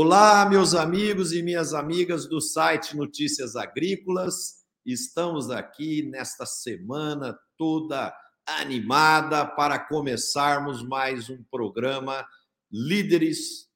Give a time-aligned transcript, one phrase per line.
[0.00, 4.64] Olá, meus amigos e minhas amigas do site Notícias Agrícolas.
[4.86, 8.14] Estamos aqui nesta semana toda
[8.46, 12.24] animada para começarmos mais um programa
[12.70, 13.68] Líderes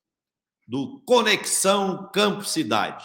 [0.65, 3.05] do Conexão Campo Cidade.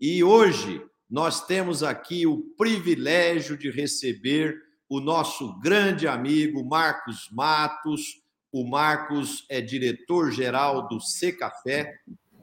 [0.00, 8.24] E hoje nós temos aqui o privilégio de receber o nosso grande amigo Marcos Matos.
[8.50, 10.98] O Marcos é diretor-geral do
[11.38, 11.94] Café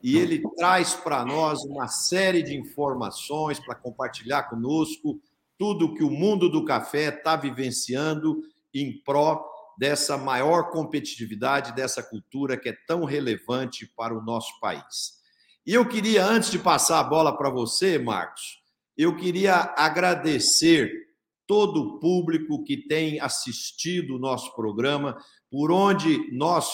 [0.04, 5.22] e ele traz para nós uma série de informações para compartilhar conosco
[5.58, 8.42] tudo que o mundo do café está vivenciando
[8.74, 15.22] em pró dessa maior competitividade dessa cultura que é tão relevante para o nosso país.
[15.66, 18.62] E eu queria, antes de passar a bola para você, Marcos,
[18.98, 20.92] eu queria agradecer
[21.48, 25.18] todo o público que tem assistido o nosso programa,
[25.50, 26.68] por onde nós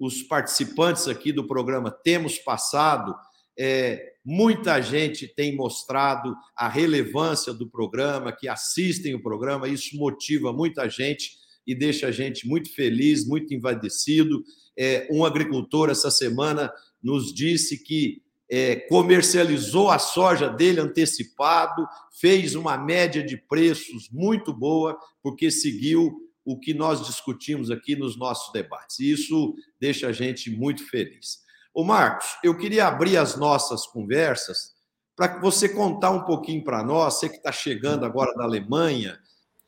[0.00, 3.14] os participantes aqui do programa temos passado,
[3.58, 10.54] é, muita gente tem mostrado a relevância do programa, que assistem o programa, isso motiva
[10.54, 11.32] muita gente
[11.66, 14.42] e deixa a gente muito feliz, muito invadecido.
[14.74, 21.86] É, um agricultor essa semana nos disse que é, comercializou a soja dele antecipado,
[22.18, 28.16] fez uma média de preços muito boa, porque seguiu o que nós discutimos aqui nos
[28.16, 28.98] nossos debates.
[28.98, 31.40] E isso deixa a gente muito feliz.
[31.72, 34.74] O Marcos, eu queria abrir as nossas conversas
[35.14, 39.18] para que você contar um pouquinho para nós, você que está chegando agora da Alemanha,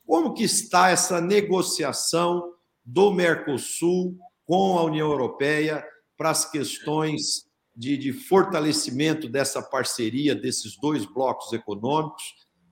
[0.07, 5.85] como que está essa negociação do Mercosul com a União Europeia
[6.17, 12.23] para as questões de, de fortalecimento dessa parceria desses dois blocos econômicos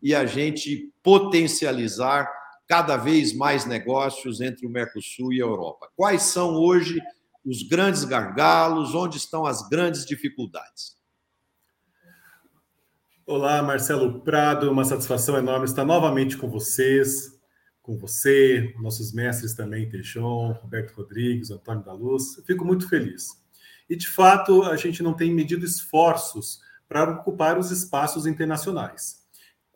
[0.02, 2.30] e a gente potencializar
[2.70, 5.90] cada vez mais negócios entre o Mercosul e a Europa.
[5.96, 7.02] Quais são hoje
[7.44, 10.96] os grandes gargalos, onde estão as grandes dificuldades?
[13.26, 17.36] Olá, Marcelo Prado, uma satisfação enorme estar novamente com vocês,
[17.82, 22.40] com você, nossos mestres também, Teixão, Roberto Rodrigues, Antônio da Luz.
[22.46, 23.30] fico muito feliz.
[23.88, 29.24] E, de fato, a gente não tem medido esforços para ocupar os espaços internacionais.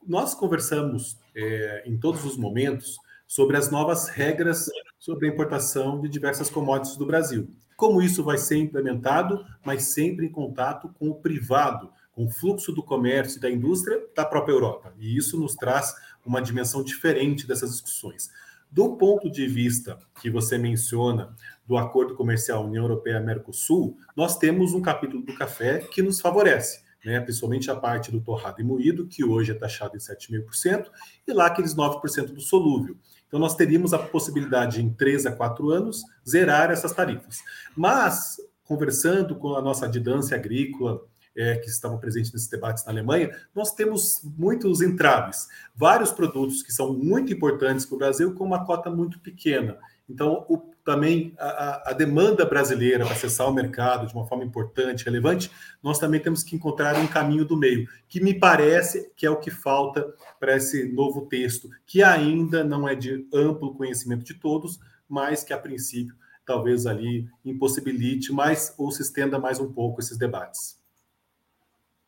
[0.06, 6.08] Nós conversamos é, em todos os momentos sobre as novas regras sobre a importação de
[6.08, 7.50] diversas commodities do Brasil.
[7.76, 12.72] Como isso vai ser implementado, mas sempre em contato com o privado, com o fluxo
[12.72, 14.94] do comércio e da indústria da própria Europa.
[14.98, 18.30] E isso nos traz uma dimensão diferente dessas discussões.
[18.70, 21.34] Do ponto de vista que você menciona
[21.66, 27.20] do acordo comercial União Europeia-Mercosul, nós temos um capítulo do café que nos favorece né,
[27.20, 30.86] principalmente a parte do torrado e moído, que hoje é taxado em 7,5%,
[31.26, 32.96] e lá aqueles 9% do solúvel.
[33.26, 37.40] Então, nós teríamos a possibilidade, em 3 a 4 anos, zerar essas tarifas.
[37.76, 41.04] Mas, conversando com a nossa didância agrícola,
[41.36, 45.48] é, que estavam presentes nesses debates na Alemanha, nós temos muitos entraves.
[45.74, 49.76] Vários produtos que são muito importantes para o Brasil, com uma cota muito pequena.
[50.08, 55.04] Então, o, também a, a, demanda brasileira para acessar o mercado de uma forma importante,
[55.04, 55.50] relevante,
[55.82, 59.40] nós também temos que encontrar um caminho do meio, que me parece que é o
[59.40, 64.78] que falta para esse novo texto, que ainda não é de amplo conhecimento de todos,
[65.08, 70.18] mas que a princípio talvez ali impossibilite mais ou se estenda mais um pouco esses
[70.18, 70.78] debates.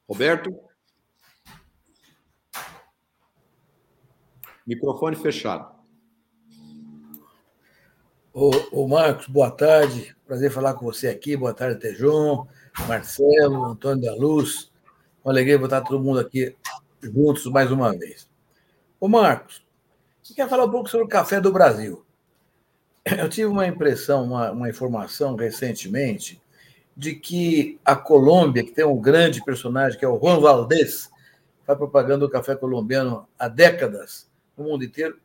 [0.07, 0.55] Roberto?
[4.67, 5.76] Microfone fechado.
[8.39, 10.15] Ô, Marcos, boa tarde.
[10.27, 11.35] Prazer falar com você aqui.
[11.35, 12.47] Boa tarde, Tejon,
[12.87, 14.71] Marcelo, Antônio da Luz.
[15.25, 16.55] Uma alegria botar todo mundo aqui
[17.03, 18.29] juntos mais uma vez.
[19.01, 19.65] Ô, Marcos,
[20.23, 22.05] você quer falar um pouco sobre o café do Brasil?
[23.19, 26.39] Eu tive uma impressão, uma, uma informação recentemente,
[26.95, 31.09] de que a Colômbia, que tem um grande personagem, que é o Juan Valdez,
[31.65, 35.19] faz propaganda do café colombiano há décadas no mundo inteiro,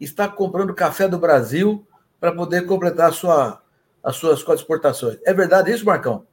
[0.00, 1.86] está comprando café do Brasil
[2.24, 3.62] para poder completar sua,
[4.02, 5.18] as suas exportações.
[5.26, 6.26] É verdade isso, Marcão?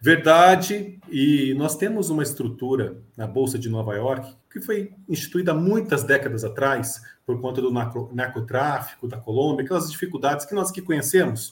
[0.00, 6.04] Verdade, e nós temos uma estrutura na Bolsa de Nova York que foi instituída muitas
[6.04, 11.50] décadas atrás por conta do narcotráfico da Colômbia, aquelas dificuldades que nós aqui conhecemos.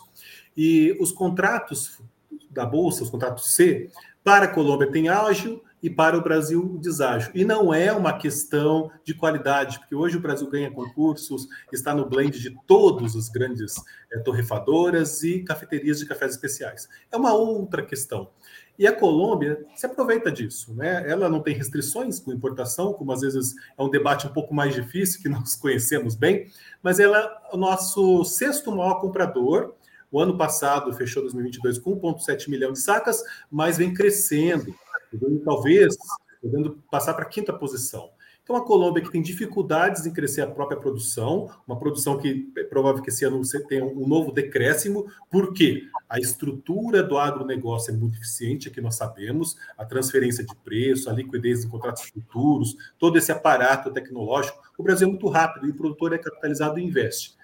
[0.56, 2.00] E os contratos
[2.48, 3.90] da Bolsa, os contratos C,
[4.22, 7.32] para a Colômbia tem ágil e para o Brasil deságio.
[7.34, 12.08] E não é uma questão de qualidade, porque hoje o Brasil ganha concursos, está no
[12.08, 13.74] blend de todos os grandes
[14.12, 16.88] é, torrefadoras e cafeterias de cafés especiais.
[17.10, 18.30] É uma outra questão.
[18.78, 21.08] E a Colômbia se aproveita disso, né?
[21.08, 24.74] Ela não tem restrições com importação, como às vezes é um debate um pouco mais
[24.74, 26.46] difícil que nós conhecemos bem,
[26.82, 29.74] mas ela é o nosso sexto maior comprador
[30.10, 34.74] O ano passado fechou 2022 com 1,7 milhão de sacas, mas vem crescendo,
[35.44, 35.96] talvez
[36.40, 38.10] podendo passar para a quinta posição.
[38.42, 42.64] Então, a Colômbia que tem dificuldades em crescer a própria produção, uma produção que é
[42.64, 47.96] provável que esse ano você tenha um novo decréscimo, porque a estrutura do agronegócio é
[47.96, 53.16] muito eficiente, aqui nós sabemos, a transferência de preço, a liquidez de contratos futuros, todo
[53.16, 54.60] esse aparato tecnológico.
[54.76, 57.36] O Brasil é muito rápido e o produtor é capitalizado e investe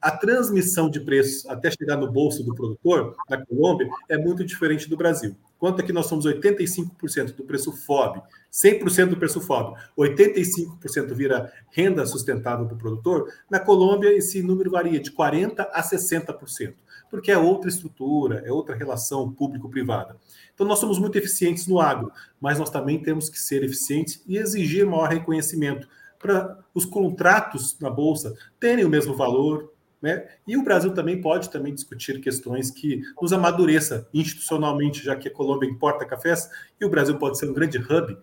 [0.00, 4.88] a transmissão de preços até chegar no bolso do produtor, na Colômbia, é muito diferente
[4.88, 5.34] do Brasil.
[5.58, 8.20] Quanto aqui nós somos 85% do preço FOB,
[8.52, 14.70] 100% do preço FOB, 85% vira renda sustentável para o produtor, na Colômbia esse número
[14.70, 16.74] varia de 40% a 60%,
[17.10, 20.16] porque é outra estrutura, é outra relação público-privada.
[20.54, 24.36] Então nós somos muito eficientes no agro, mas nós também temos que ser eficientes e
[24.36, 25.88] exigir maior reconhecimento
[26.18, 30.28] para os contratos na bolsa terem o mesmo valor, né?
[30.46, 35.32] E o Brasil também pode também discutir questões que nos amadureça institucionalmente, já que a
[35.32, 36.48] Colômbia importa cafés,
[36.80, 38.16] e o Brasil pode ser um grande hub,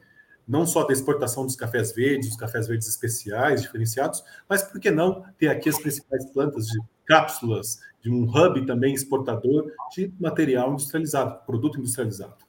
[0.48, 4.92] não só da exportação dos cafés verdes, dos cafés verdes especiais, diferenciados, mas por que
[4.92, 10.74] não ter aqui as principais plantas de cápsulas, de um hub também exportador de material
[10.74, 12.44] industrializado, produto industrializado.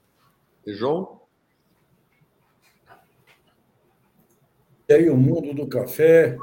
[0.67, 1.21] E João?
[4.89, 6.37] E aí, o mundo do café,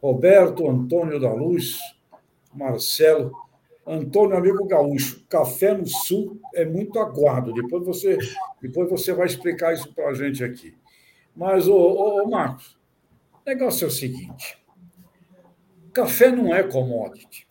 [0.00, 1.78] Roberto Antônio da Luz,
[2.52, 3.32] Marcelo.
[3.84, 7.52] Antônio, amigo gaúcho, café no sul é muito aguardo.
[7.52, 8.16] Depois você,
[8.60, 10.72] depois você vai explicar isso para a gente aqui.
[11.34, 12.78] Mas, ô, ô, ô, Marcos,
[13.44, 14.62] o negócio é o seguinte:
[15.92, 17.48] café não é commodity.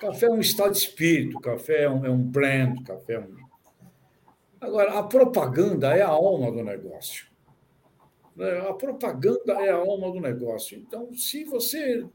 [0.00, 3.36] Café é um estado de espírito, café é um, é um brand, café é um.
[4.60, 7.26] Agora, a propaganda é a alma do negócio.
[8.34, 8.58] Né?
[8.68, 10.78] A propaganda é a alma do negócio.
[10.78, 12.06] Então, se você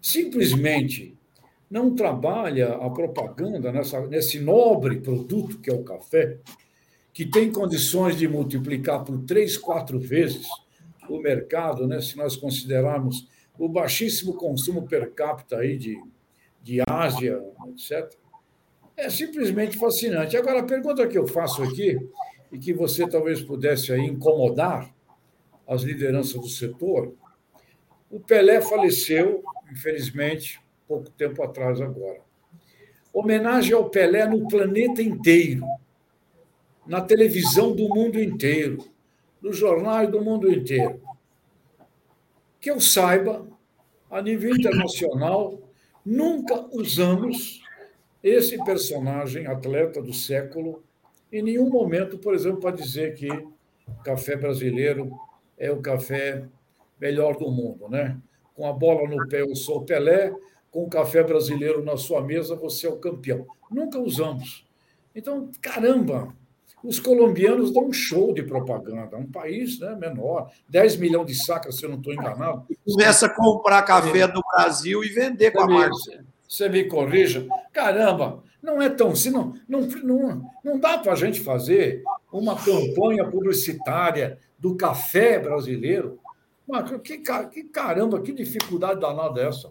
[0.00, 1.16] simplesmente
[1.72, 6.36] não trabalha a propaganda nessa, nesse nobre produto que é o café,
[7.14, 10.46] que tem condições de multiplicar por três, quatro vezes
[11.08, 13.26] o mercado, né, se nós considerarmos
[13.58, 15.98] o baixíssimo consumo per capita aí de,
[16.62, 18.18] de Ásia, etc.
[18.94, 20.36] É simplesmente fascinante.
[20.36, 21.98] Agora, a pergunta que eu faço aqui,
[22.52, 24.94] e que você talvez pudesse aí incomodar
[25.66, 27.14] as lideranças do setor,
[28.10, 30.60] o Pelé faleceu, infelizmente,
[30.92, 32.20] pouco tempo atrás agora.
[33.14, 35.64] Homenagem ao Pelé no planeta inteiro,
[36.86, 38.84] na televisão do mundo inteiro,
[39.40, 41.00] nos jornais do mundo inteiro.
[42.60, 43.46] Que eu saiba,
[44.10, 45.58] a nível internacional,
[46.04, 47.62] nunca usamos
[48.22, 50.82] esse personagem atleta do século
[51.32, 55.10] em nenhum momento, por exemplo, para dizer que o café brasileiro
[55.56, 56.44] é o café
[57.00, 58.20] melhor do mundo, né?
[58.54, 60.32] Com a bola no pé, eu sou Pelé,
[60.72, 63.46] com o café brasileiro na sua mesa, você é o campeão.
[63.70, 64.66] Nunca usamos.
[65.14, 66.34] Então, caramba,
[66.82, 69.18] os colombianos dão um show de propaganda.
[69.18, 72.64] Um país né, menor, 10 milhões de sacas, se eu não estou enganado.
[72.84, 75.94] Começa a comprar café do Brasil e vender com a marca.
[76.48, 77.46] Você me corrija.
[77.70, 79.30] Caramba, não é tão assim.
[79.30, 82.02] Não, não, não, não dá para a gente fazer
[82.32, 86.18] uma campanha publicitária do café brasileiro.
[86.66, 89.70] Mas que, que caramba, que dificuldade danada é essa?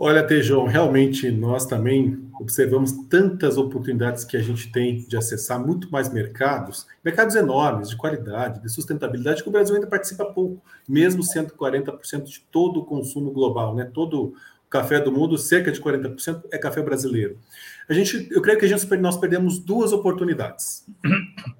[0.00, 5.90] Olha, Tejão, realmente nós também observamos tantas oportunidades que a gente tem de acessar muito
[5.90, 11.24] mais mercados, mercados enormes, de qualidade, de sustentabilidade, que o Brasil ainda participa pouco, mesmo
[11.24, 13.90] sendo 40% de todo o consumo global, né?
[13.92, 14.34] Todo o
[14.70, 17.36] café do mundo, cerca de 40% é café brasileiro.
[17.88, 20.86] A gente, eu creio que a gente, nós perdemos duas oportunidades: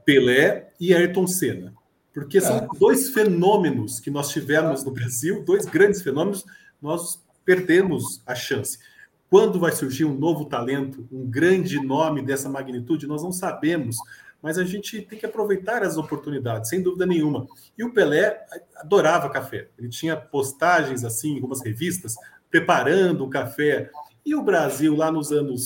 [0.04, 1.74] Pelé e Ayrton Senna.
[2.14, 2.68] Porque são é.
[2.78, 6.44] dois fenômenos que nós tivemos no Brasil, dois grandes fenômenos,
[6.80, 8.78] nós perdemos a chance.
[9.30, 13.96] Quando vai surgir um novo talento, um grande nome dessa magnitude, nós não sabemos,
[14.42, 17.46] mas a gente tem que aproveitar as oportunidades, sem dúvida nenhuma.
[17.78, 18.44] E o Pelé
[18.76, 19.70] adorava café.
[19.78, 22.16] Ele tinha postagens assim em algumas revistas
[22.50, 23.90] preparando o café.
[24.26, 25.64] E o Brasil lá nos anos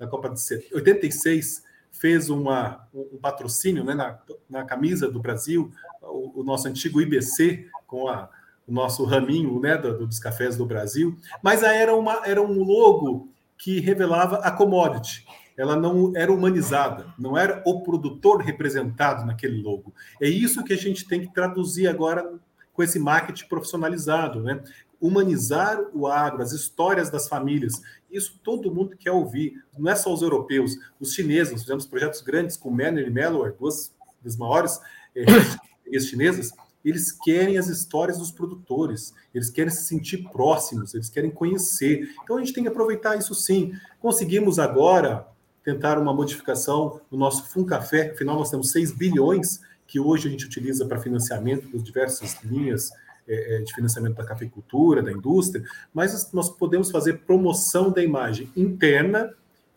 [0.00, 4.18] da Copa de 86 fez uma, um patrocínio né, na,
[4.48, 5.70] na camisa do Brasil,
[6.02, 8.28] o, o nosso antigo IBC com a
[8.70, 13.28] o nosso raminho né, do, dos cafés do Brasil, mas era, uma, era um logo
[13.58, 15.26] que revelava a commodity.
[15.56, 19.92] Ela não era humanizada, não era o produtor representado naquele logo.
[20.22, 22.32] É isso que a gente tem que traduzir agora
[22.72, 24.62] com esse marketing profissionalizado, né?
[25.00, 27.82] Humanizar o agro, as histórias das famílias.
[28.10, 29.54] Isso todo mundo quer ouvir.
[29.76, 31.52] Não é só os europeus, os chineses.
[31.52, 34.80] Nós fizemos projetos grandes com Manner e Mellor, duas das maiores
[35.14, 35.24] eh,
[36.00, 36.52] chinesas
[36.84, 42.08] eles querem as histórias dos produtores, eles querem se sentir próximos, eles querem conhecer.
[42.22, 43.72] Então a gente tem que aproveitar isso sim.
[44.00, 45.26] Conseguimos agora
[45.62, 50.46] tentar uma modificação no nosso Funcafé, afinal nós temos 6 bilhões que hoje a gente
[50.46, 52.90] utiliza para financiamento das diversas linhas
[53.28, 58.50] é, é, de financiamento da cafeicultura, da indústria, mas nós podemos fazer promoção da imagem
[58.56, 59.32] interna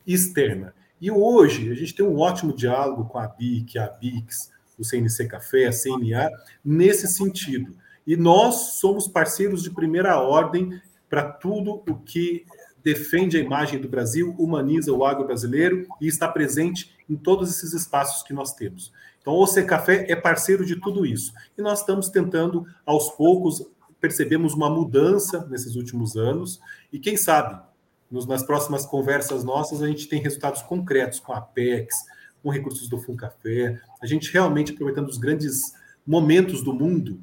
[0.08, 0.74] e externa.
[1.02, 5.28] E hoje a gente tem um ótimo diálogo com a BIC, a BIX, o CNC
[5.28, 6.30] Café, a CNA,
[6.64, 7.76] nesse sentido.
[8.06, 12.46] E nós somos parceiros de primeira ordem para tudo o que
[12.84, 17.74] defende a imagem do Brasil, humaniza o agro brasileiro e está presente em todos esses
[17.74, 18.92] espaços que nós temos.
[19.22, 21.34] Então, o Café é parceiro de tudo isso.
[21.58, 23.66] E nós estamos tentando, aos poucos,
[24.02, 26.60] percebemos uma mudança nesses últimos anos,
[26.92, 27.58] e quem sabe,
[28.12, 31.96] nos, nas próximas conversas nossas, a gente tem resultados concretos com a Apex,
[32.44, 35.74] com recursos do Funcafé, a gente realmente aproveitando os grandes
[36.06, 37.18] momentos do mundo,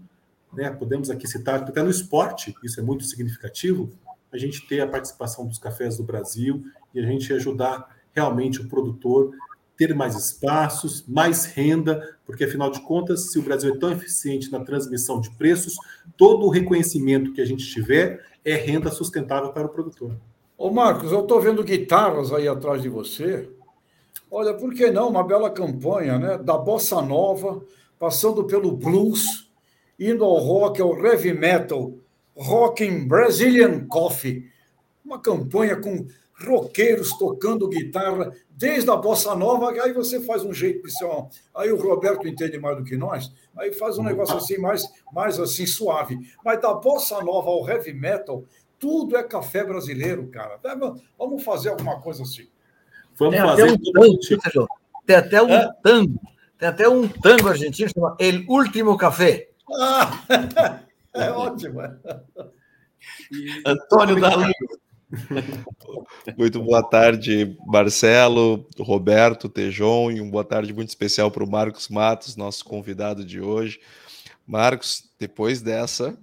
[0.52, 0.70] né?
[0.70, 3.92] podemos aqui citar, até no esporte, isso é muito significativo,
[4.32, 8.68] a gente ter a participação dos cafés do Brasil e a gente ajudar realmente o
[8.68, 9.34] produtor
[9.76, 14.52] ter mais espaços, mais renda, porque afinal de contas, se o Brasil é tão eficiente
[14.52, 15.74] na transmissão de preços,
[16.18, 20.14] todo o reconhecimento que a gente tiver é renda sustentável para o produtor.
[20.56, 23.48] Ô Marcos, eu estou vendo guitarras aí atrás de você.
[24.30, 26.38] Olha, por que não uma bela campanha, né?
[26.38, 27.64] Da bossa nova,
[27.98, 29.50] passando pelo blues,
[29.98, 31.94] indo ao rock, ao heavy metal,
[32.36, 34.48] rocking Brazilian Coffee.
[35.04, 36.06] Uma campanha com
[36.46, 41.06] roqueiros tocando guitarra, desde a bossa nova, aí você faz um jeito de ser.
[41.54, 45.38] Aí o Roberto entende mais do que nós, aí faz um negócio assim mais, mais
[45.38, 46.18] assim suave.
[46.44, 48.44] Mas da bossa nova ao heavy metal,
[48.78, 50.58] tudo é café brasileiro, cara.
[51.18, 52.48] Vamos fazer alguma coisa assim.
[53.20, 54.68] Vamos tem fazer até um tango,
[55.06, 55.72] tem até um é?
[55.82, 56.20] tango,
[56.58, 59.50] tem até um tango argentino chama El Último Café.
[59.78, 60.24] Ah,
[61.14, 61.82] é ótimo.
[63.66, 64.52] Antônio da Luz.
[66.38, 71.90] Muito boa tarde, Marcelo, Roberto, Tejon, e uma boa tarde muito especial para o Marcos
[71.90, 73.80] Matos, nosso convidado de hoje.
[74.46, 76.16] Marcos, depois dessa,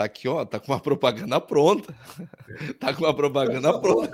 [0.00, 1.94] Tá aqui, ó, tá com uma propaganda pronta.
[2.80, 4.10] tá com uma propaganda pronta.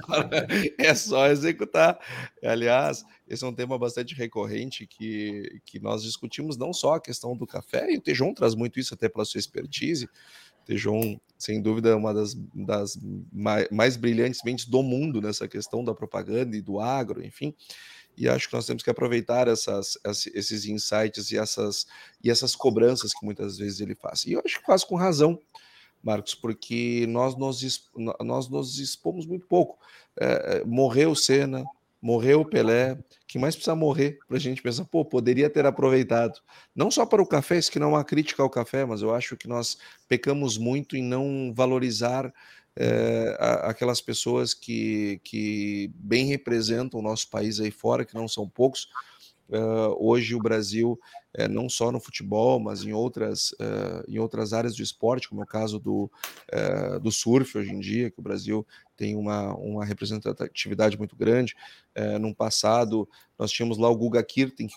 [0.76, 1.97] É só executar.
[2.43, 7.37] Aliás, esse é um tema bastante recorrente que, que nós discutimos não só a questão
[7.37, 10.11] do café, e o Tejon traz muito isso até pela sua expertise.
[10.64, 12.99] Tejon, sem dúvida, é uma das, das
[13.33, 17.55] mais, mais brilhantes mentes do mundo nessa questão da propaganda e do agro, enfim
[18.19, 19.99] e acho que nós temos que aproveitar essas,
[20.35, 21.87] esses insights e essas,
[22.25, 24.25] e essas cobranças que muitas vezes ele faz.
[24.25, 25.38] E eu acho que faz com razão,
[26.07, 29.77] Marcos, porque nós nos, nós nos expomos muito pouco.
[30.17, 31.65] É, morreu o Senna,
[32.01, 32.97] morreu o Pelé,
[33.27, 36.41] que mais precisa morrer para a gente pensar, pô, poderia ter aproveitado.
[36.75, 39.13] Não só para o café, isso que não é uma crítica ao café, mas eu
[39.13, 42.33] acho que nós pecamos muito em não valorizar
[42.77, 48.49] é, aquelas pessoas que, que bem representam o nosso país aí fora, que não são
[48.49, 48.89] poucos.
[49.49, 50.99] Uh, hoje o Brasil
[51.37, 55.43] é, não só no futebol, mas em outras, uh, em outras áreas do esporte, como
[55.43, 56.11] é o caso do,
[56.53, 61.55] uh, do surf hoje em dia, que o Brasil tem uma, uma representatividade muito grande.
[61.97, 63.07] Uh, num passado,
[63.38, 64.76] nós tínhamos lá o Guga Kirten, que,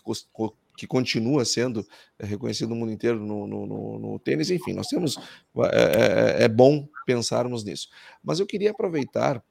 [0.78, 1.88] que continua sendo
[2.20, 4.52] reconhecido no mundo inteiro no, no, no, no tênis.
[4.52, 5.18] Enfim, nós temos.
[5.72, 7.88] É, é, é bom pensarmos nisso.
[8.22, 9.42] Mas eu queria aproveitar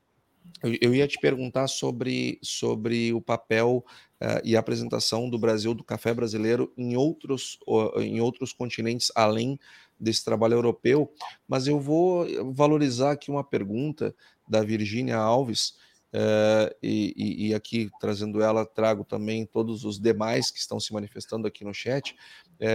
[0.62, 3.85] eu, ia te perguntar sobre, sobre o papel
[4.21, 9.12] uh, e a apresentação do Brasil, do café brasileiro, em outros, uh, em outros continentes,
[9.14, 9.59] além
[9.99, 11.12] desse trabalho europeu,
[11.47, 14.14] mas eu vou valorizar aqui uma pergunta
[14.49, 15.75] da Virgínia Alves,
[16.12, 21.47] uh, e, e, aqui trazendo ela, trago também todos os demais que estão se manifestando
[21.47, 22.17] aqui no chat.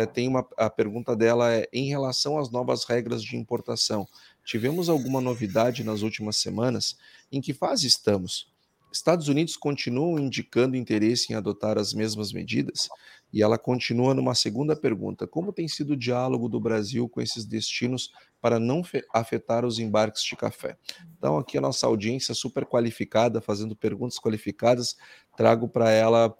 [0.05, 4.07] Tem uma, a pergunta dela é em relação às novas regras de importação.
[4.45, 6.97] Tivemos alguma novidade nas últimas semanas?
[7.31, 8.51] Em que fase estamos?
[8.93, 12.87] Estados Unidos continuam indicando interesse em adotar as mesmas medidas?
[13.33, 17.43] E ela continua numa segunda pergunta: como tem sido o diálogo do Brasil com esses
[17.43, 20.77] destinos para não afetar os embarques de café?
[21.17, 24.95] Então, aqui a nossa audiência super qualificada, fazendo perguntas qualificadas,
[25.35, 26.31] trago para ela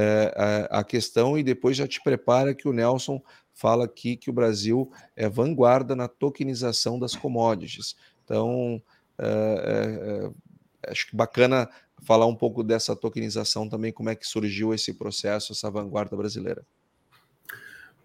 [0.00, 3.20] é, a questão e depois já te prepara que o Nelson
[3.52, 7.96] fala aqui que o Brasil é vanguarda na tokenização das commodities.
[8.24, 8.80] Então,
[9.18, 10.30] é,
[10.84, 11.68] é, acho que bacana
[12.02, 16.64] falar um pouco dessa tokenização também, como é que surgiu esse processo, essa vanguarda brasileira.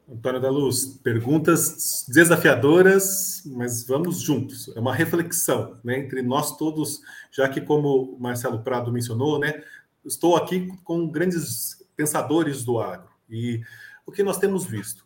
[0.10, 4.70] Antônio da Luz, perguntas desafiadoras, mas vamos juntos.
[4.76, 9.64] É uma reflexão né, entre nós todos, já que, como o Marcelo Prado mencionou, né,
[10.06, 13.10] estou aqui com grandes pensadores do agro.
[13.30, 13.62] E
[14.06, 15.06] o que nós temos visto?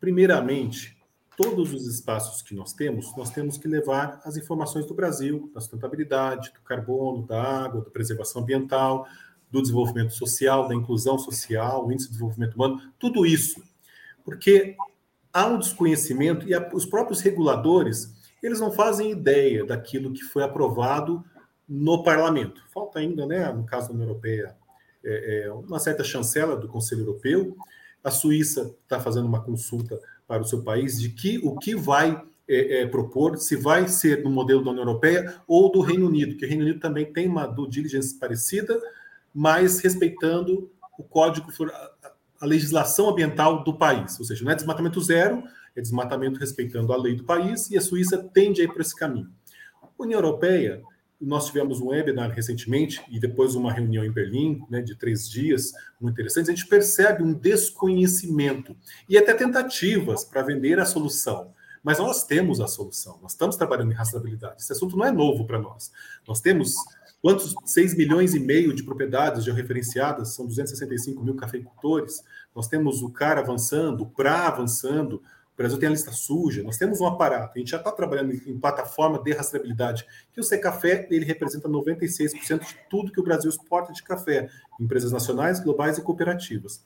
[0.00, 0.96] Primeiramente,
[1.36, 5.60] todos os espaços que nós temos, nós temos que levar as informações do Brasil, da
[5.60, 9.06] sustentabilidade, do carbono, da água, da preservação ambiental,
[9.50, 13.62] do desenvolvimento social, da inclusão social, o índice de desenvolvimento humano, tudo isso.
[14.24, 14.76] Porque
[15.32, 21.24] há um desconhecimento e os próprios reguladores, eles não fazem ideia daquilo que foi aprovado
[21.68, 22.62] no parlamento.
[22.72, 24.56] Falta ainda, né, no caso da União Europeia,
[25.04, 27.56] é, é, uma certa chancela do Conselho Europeu.
[28.02, 32.22] A Suíça está fazendo uma consulta para o seu país de que o que vai
[32.46, 36.36] é, é, propor, se vai ser no modelo da União Europeia ou do Reino Unido,
[36.36, 38.80] que o Reino Unido também tem uma due diligence parecida,
[39.34, 41.48] mas respeitando o código,
[42.40, 44.18] a legislação ambiental do país.
[44.18, 45.42] Ou seja, não é desmatamento zero,
[45.76, 48.96] é desmatamento respeitando a lei do país, e a Suíça tende a ir por esse
[48.96, 49.30] caminho.
[49.82, 50.82] A União Europeia
[51.20, 55.72] nós tivemos um webinar recentemente e depois uma reunião em Berlim, né, de três dias,
[56.00, 56.50] muito interessante.
[56.50, 58.76] A gente percebe um desconhecimento
[59.08, 61.52] e até tentativas para vender a solução.
[61.82, 64.60] Mas nós temos a solução, nós estamos trabalhando em rastreabilidade.
[64.60, 65.90] Esse assunto não é novo para nós.
[66.26, 66.74] Nós temos
[67.20, 72.22] quantos 6 milhões e meio de propriedades já referenciadas, são 265 mil cafeicultores.
[72.54, 75.22] Nós temos o CAR avançando, o PRA avançando,
[75.58, 78.58] Brasil tem a lista suja, nós temos um aparato, a gente já está trabalhando em,
[78.60, 83.92] plataforma de rastreabilidade, que o Secafé ele representa 96% de tudo que o Brasil exporta
[83.92, 84.48] de café,
[84.80, 86.80] empresas nacionais, globais e cooperativas.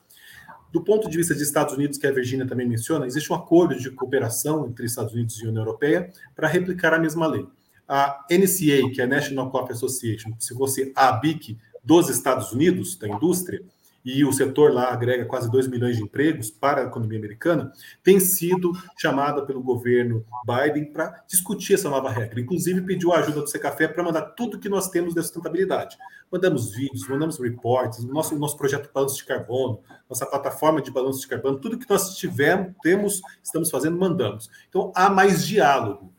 [0.71, 3.77] Do ponto de vista de Estados Unidos, que a Virginia também menciona, existe um acordo
[3.77, 7.45] de cooperação entre Estados Unidos e União Europeia para replicar a mesma lei.
[7.87, 12.95] A NCA, que é a National Coffee Association, se fosse a BIC dos Estados Unidos,
[12.95, 13.61] da indústria,
[14.03, 17.71] e o setor lá agrega quase 2 milhões de empregos para a economia americana,
[18.03, 22.39] tem sido chamada pelo governo Biden para discutir essa nova regra.
[22.39, 25.97] Inclusive, pediu a ajuda do Secafé para mandar tudo que nós temos de sustentabilidade.
[26.31, 29.79] Mandamos vídeos, mandamos reports, nosso, nosso projeto de balanço de carbono,
[30.09, 34.49] nossa plataforma de balanço de carbono, tudo que nós tivemos, temos, estamos fazendo, mandamos.
[34.67, 36.11] Então, há mais diálogo.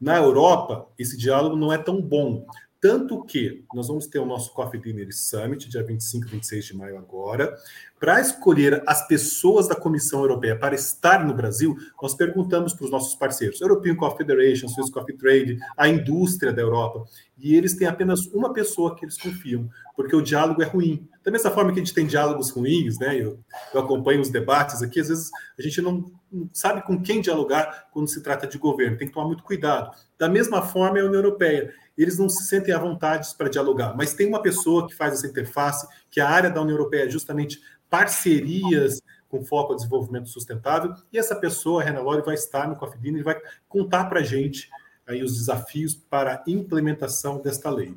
[0.00, 2.44] Na Europa, esse diálogo não é tão bom.
[2.82, 6.76] Tanto que nós vamos ter o nosso Coffee Dinner Summit, dia 25 e 26 de
[6.76, 7.56] maio agora.
[8.00, 12.90] Para escolher as pessoas da Comissão Europeia para estar no Brasil, nós perguntamos para os
[12.90, 17.04] nossos parceiros, European Coffee Federation, Swiss Coffee Trade, a indústria da Europa,
[17.38, 21.08] e eles têm apenas uma pessoa que eles confiam, porque o diálogo é ruim.
[21.22, 23.14] Da mesma forma que a gente tem diálogos ruins, né?
[23.14, 23.38] Eu,
[23.72, 27.86] eu acompanho os debates aqui, às vezes a gente não, não sabe com quem dialogar
[27.92, 29.96] quando se trata de governo, tem que tomar muito cuidado.
[30.18, 33.94] Da mesma forma é a União Europeia eles não se sentem à vontade para dialogar.
[33.96, 37.10] Mas tem uma pessoa que faz essa interface, que a área da União Europeia é
[37.10, 42.68] justamente parcerias com foco ao desenvolvimento sustentável, e essa pessoa, a Rena Lore, vai estar
[42.68, 44.68] no Coffee Dinner e vai contar para a gente
[45.06, 47.94] aí os desafios para a implementação desta lei.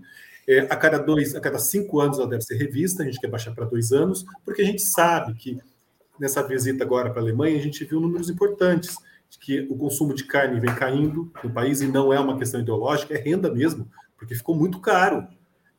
[0.47, 3.27] É, a cada dois, a cada cinco anos ela deve ser revista, a gente quer
[3.27, 5.59] baixar para dois anos, porque a gente sabe que
[6.19, 8.95] nessa visita agora para a Alemanha a gente viu números importantes
[9.29, 12.59] de que o consumo de carne vem caindo no país e não é uma questão
[12.59, 15.27] ideológica, é renda mesmo, porque ficou muito caro.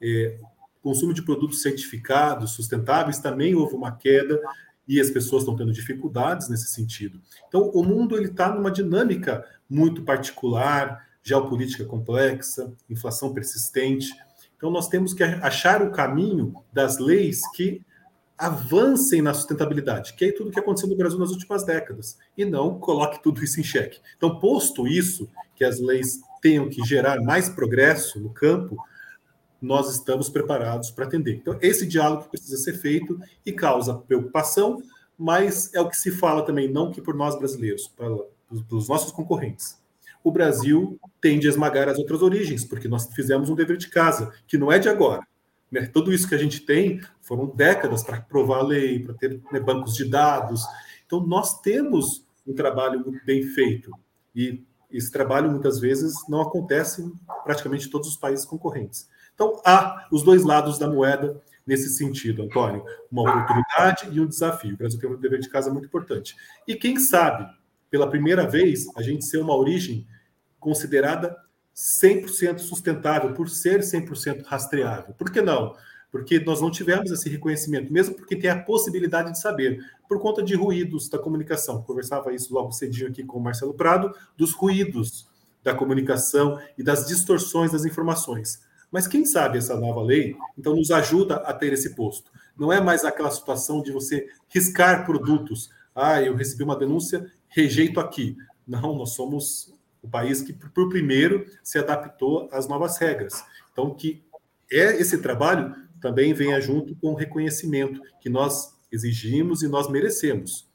[0.00, 0.38] É,
[0.82, 4.40] consumo de produtos certificados, sustentáveis, também houve uma queda
[4.86, 7.20] e as pessoas estão tendo dificuldades nesse sentido.
[7.48, 14.12] Então, o mundo ele está numa dinâmica muito particular, geopolítica complexa, inflação persistente.
[14.56, 17.84] Então, nós temos que achar o caminho das leis que
[18.38, 22.78] avancem na sustentabilidade, que é tudo que aconteceu no Brasil nas últimas décadas, e não
[22.78, 24.00] coloque tudo isso em xeque.
[24.16, 28.76] Então, posto isso, que as leis tenham que gerar mais progresso no campo,
[29.60, 31.36] nós estamos preparados para atender.
[31.36, 34.82] Então, esse diálogo precisa ser feito e causa preocupação,
[35.18, 38.12] mas é o que se fala também, não que por nós brasileiros, para,
[38.70, 39.80] os nossos concorrentes.
[40.22, 44.32] O Brasil tende a esmagar as outras origens, porque nós fizemos um dever de casa,
[44.46, 45.26] que não é de agora
[45.70, 45.86] né?
[45.86, 49.60] Tudo isso que a gente tem foram décadas para aprovar a lei, para ter né,
[49.60, 50.62] bancos de dados.
[51.04, 53.90] Então, nós temos um trabalho muito bem feito.
[54.34, 57.12] E esse trabalho, muitas vezes, não acontece em
[57.44, 59.08] praticamente todos os países concorrentes.
[59.34, 62.84] Então, há os dois lados da moeda nesse sentido, Antônio.
[63.10, 64.74] Uma oportunidade e um desafio.
[64.74, 66.36] O Brasil tem um dever de casa muito importante.
[66.66, 67.46] E quem sabe,
[67.90, 70.06] pela primeira vez, a gente ser uma origem
[70.60, 71.36] considerada
[71.76, 75.14] 100% sustentável, por ser 100% rastreável.
[75.14, 75.74] Por que não?
[76.10, 80.42] Porque nós não tivemos esse reconhecimento, mesmo porque tem a possibilidade de saber, por conta
[80.42, 81.82] de ruídos da comunicação.
[81.82, 85.28] Conversava isso logo cedinho aqui com o Marcelo Prado, dos ruídos
[85.62, 88.64] da comunicação e das distorções das informações.
[88.90, 92.30] Mas quem sabe essa nova lei, então, nos ajuda a ter esse posto.
[92.56, 95.68] Não é mais aquela situação de você riscar produtos.
[95.94, 98.36] Ah, eu recebi uma denúncia, rejeito aqui.
[98.66, 99.75] Não, nós somos
[100.06, 103.44] o país que, por primeiro, se adaptou às novas regras.
[103.72, 104.24] Então, que
[104.70, 110.68] é esse trabalho também venha junto com o reconhecimento que nós exigimos e nós merecemos.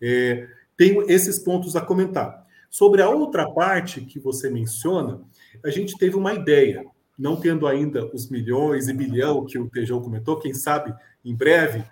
[0.00, 2.46] É, tenho esses pontos a comentar.
[2.70, 5.22] Sobre a outra parte que você menciona,
[5.64, 6.84] a gente teve uma ideia,
[7.18, 11.84] não tendo ainda os milhões e bilhão que o Tejão comentou, quem sabe em breve,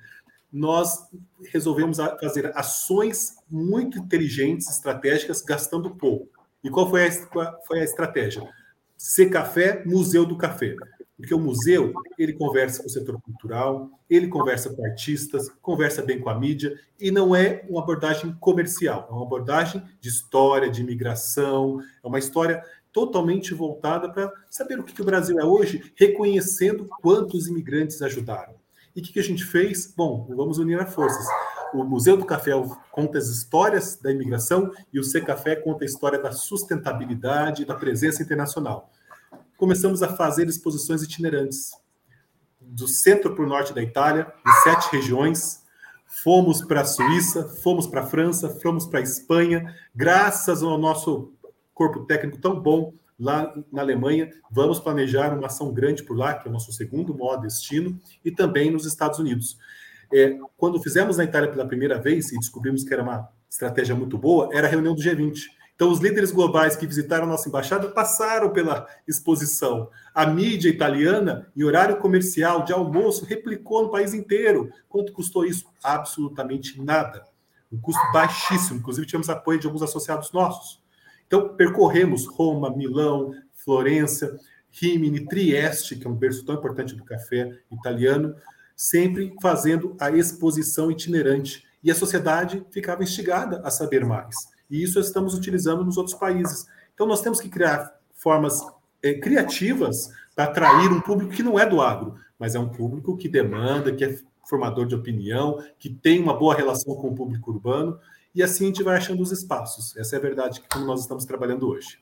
[0.52, 1.08] nós
[1.52, 6.35] resolvemos fazer ações muito inteligentes, estratégicas, gastando pouco.
[6.66, 7.10] E qual foi a,
[7.64, 8.42] foi a estratégia?
[8.96, 10.74] Ser Café, Museu do Café.
[11.16, 16.18] Porque o museu, ele conversa com o setor cultural, ele conversa com artistas, conversa bem
[16.18, 20.82] com a mídia, e não é uma abordagem comercial, é uma abordagem de história, de
[20.82, 25.92] imigração, é uma história totalmente voltada para saber o que, que, o Brasil é hoje,
[25.94, 28.55] reconhecendo quantos imigrantes ajudaram.
[28.96, 29.92] E o que, que a gente fez?
[29.94, 31.26] Bom, vamos unir as forças.
[31.74, 32.52] O Museu do Café
[32.90, 37.64] conta as histórias da imigração e o C Café conta a história da sustentabilidade e
[37.66, 38.90] da presença internacional
[39.56, 41.72] começamos a fazer exposições itinerantes
[42.60, 45.64] do centro para o norte da Itália, em sete regiões.
[46.06, 49.74] Fomos para a Suíça, fomos para a França, fomos para a Espanha.
[49.94, 51.32] Graças ao nosso
[51.74, 56.46] corpo técnico tão bom lá na Alemanha, vamos planejar uma ação grande por lá, que
[56.46, 59.56] é o nosso segundo modo destino, e também nos Estados Unidos.
[60.12, 64.16] É, quando fizemos na Itália pela primeira vez e descobrimos que era uma estratégia muito
[64.16, 65.34] boa, era a reunião do G20.
[65.74, 69.90] Então, os líderes globais que visitaram nossa embaixada passaram pela exposição.
[70.14, 74.70] A mídia italiana, em horário comercial de almoço, replicou no país inteiro.
[74.88, 75.66] Quanto custou isso?
[75.84, 77.24] Absolutamente nada.
[77.70, 78.78] Um custo baixíssimo.
[78.78, 80.80] Inclusive, tivemos apoio de alguns associados nossos.
[81.26, 84.38] Então, percorremos Roma, Milão, Florença,
[84.70, 88.34] Rimini, Trieste, que é um berço tão importante do café italiano,
[88.74, 91.64] sempre fazendo a exposição itinerante.
[91.82, 94.34] E a sociedade ficava instigada a saber mais.
[94.70, 96.66] E isso estamos utilizando nos outros países.
[96.94, 98.60] Então, nós temos que criar formas
[99.02, 103.16] é, criativas para atrair um público que não é do agro, mas é um público
[103.16, 107.50] que demanda, que é formador de opinião, que tem uma boa relação com o público
[107.50, 107.98] urbano,
[108.36, 109.96] e assim a gente vai achando os espaços.
[109.96, 111.98] Essa é a verdade que nós estamos trabalhando hoje.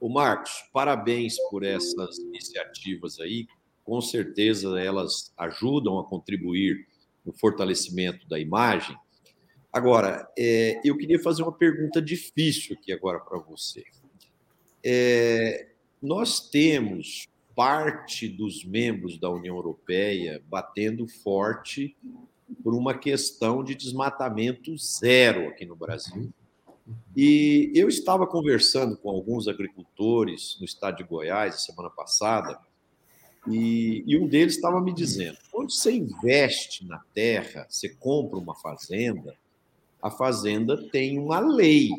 [0.00, 3.46] O Marcos, parabéns por essas iniciativas aí.
[3.84, 6.86] Com certeza elas ajudam a contribuir
[7.24, 8.96] no fortalecimento da imagem
[9.76, 13.84] Agora, é, eu queria fazer uma pergunta difícil aqui agora para você.
[14.82, 15.68] É,
[16.00, 21.94] nós temos parte dos membros da União Europeia batendo forte
[22.62, 26.30] por uma questão de desmatamento zero aqui no Brasil.
[27.16, 32.58] E eu estava conversando com alguns agricultores no estado de Goiás, a semana passada,
[33.48, 38.56] e, e, um deles estava me dizendo: quando você investe na terra, você compra uma
[38.56, 39.36] fazenda,
[40.02, 41.90] a Fazenda tem uma lei.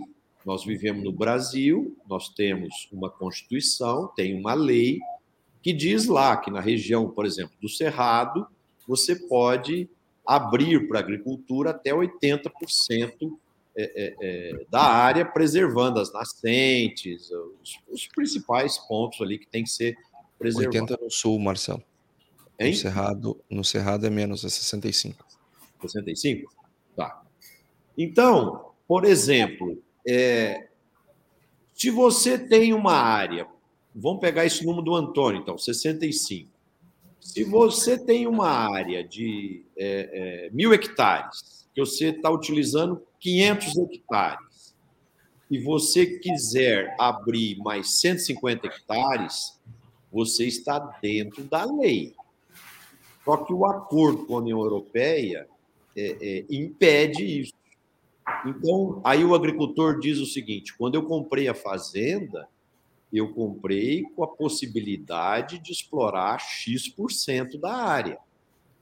[0.45, 4.99] Nós vivemos no Brasil, nós temos uma Constituição, tem uma lei
[5.61, 8.47] que diz lá que na região, por exemplo, do Cerrado,
[8.87, 9.89] você pode
[10.27, 12.51] abrir para a agricultura até 80%
[13.79, 17.29] é, é, é, da área, preservando as nascentes,
[17.61, 19.95] os, os, principais pontos ali que tem que ser
[20.37, 20.81] preservados.
[20.81, 21.83] 80 no sul, Marcelo.
[22.59, 22.71] Hein?
[22.71, 25.23] No Cerrado, no Cerrado é menos, é 65.
[25.81, 26.51] 65?
[26.95, 27.21] Tá.
[27.95, 30.67] Então, por exemplo, é,
[31.75, 33.47] se você tem uma área,
[33.95, 36.49] vamos pegar esse número do Antônio, então, 65.
[37.27, 43.77] Se você tem uma área de é, é, mil hectares, que você está utilizando 500
[43.79, 44.75] hectares,
[45.51, 49.59] e você quiser abrir mais 150 hectares,
[50.09, 52.15] você está dentro da lei.
[53.25, 55.49] Só que o acordo com a União Europeia
[55.97, 57.53] é, é, impede isso.
[58.45, 62.47] Então, aí o agricultor diz o seguinte: quando eu comprei a fazenda,
[63.11, 68.17] eu comprei com a possibilidade de explorar X% da área.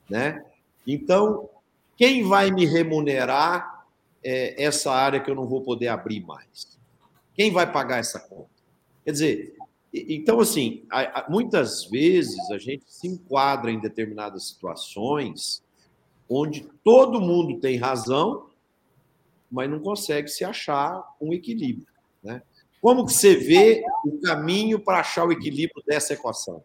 [0.09, 0.43] Né?
[0.85, 1.49] Então,
[1.97, 3.85] quem vai me remunerar
[4.23, 6.79] é, essa área que eu não vou poder abrir mais?
[7.33, 8.49] Quem vai pagar essa conta?
[9.03, 9.55] Quer dizer,
[9.93, 10.83] então, assim,
[11.29, 15.63] muitas vezes a gente se enquadra em determinadas situações
[16.27, 18.49] onde todo mundo tem razão
[19.55, 21.87] mas não consegue se achar um equilíbrio.
[22.21, 22.41] Né?
[22.85, 26.63] Como que você vê o caminho para achar o equilíbrio dessa equação?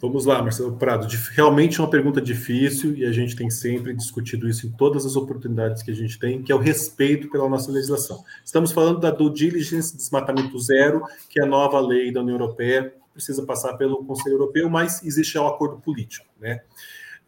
[0.00, 1.06] Vamos lá, Marcelo Prado.
[1.30, 5.14] Realmente é uma pergunta difícil e a gente tem sempre discutido isso em todas as
[5.14, 8.24] oportunidades que a gente tem, que é o respeito pela nossa legislação.
[8.44, 12.92] Estamos falando da due diligence desmatamento zero, que é a nova lei da União Europeia,
[13.14, 16.62] precisa passar pelo Conselho Europeu, mas existe já um acordo político, né?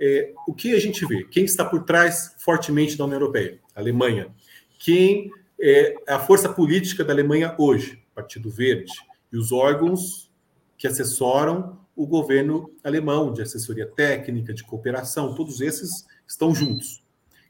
[0.01, 1.23] É, o que a gente vê?
[1.31, 3.61] Quem está por trás fortemente da União Europeia?
[3.77, 4.35] A Alemanha.
[4.81, 5.31] Quem
[5.63, 8.03] é a força política da Alemanha hoje?
[8.15, 8.93] Partido Verde.
[9.33, 10.31] E os órgãos
[10.77, 17.03] que assessoram o governo alemão, de assessoria técnica, de cooperação, todos esses estão juntos.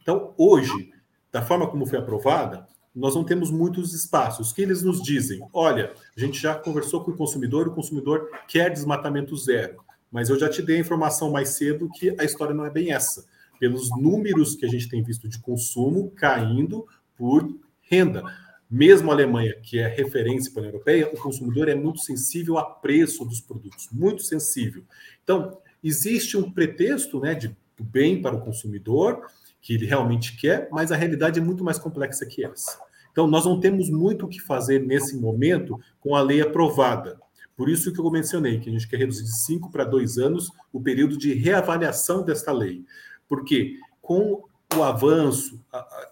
[0.03, 0.92] Então, hoje,
[1.31, 4.53] da forma como foi aprovada, nós não temos muitos espaços.
[4.53, 5.40] Que eles nos dizem?
[5.53, 9.85] Olha, a gente já conversou com o consumidor, o consumidor quer desmatamento zero.
[10.11, 12.92] Mas eu já te dei a informação mais cedo que a história não é bem
[12.92, 13.25] essa.
[13.61, 16.85] Pelos números que a gente tem visto de consumo caindo
[17.16, 17.49] por
[17.90, 18.22] renda.
[18.70, 22.64] Mesmo a Alemanha, que é referência para a europeia, o consumidor é muito sensível a
[22.64, 24.85] preço dos produtos, muito sensível.
[25.24, 29.26] Então, existe um pretexto né, de bem para o consumidor,
[29.61, 32.79] que ele realmente quer, mas a realidade é muito mais complexa que essa.
[33.11, 37.18] Então, nós não temos muito o que fazer nesse momento com a lei aprovada.
[37.57, 40.48] Por isso que eu mencionei que a gente quer reduzir de cinco para dois anos
[40.72, 42.85] o período de reavaliação desta lei.
[43.29, 44.44] Porque com
[44.77, 45.61] o avanço,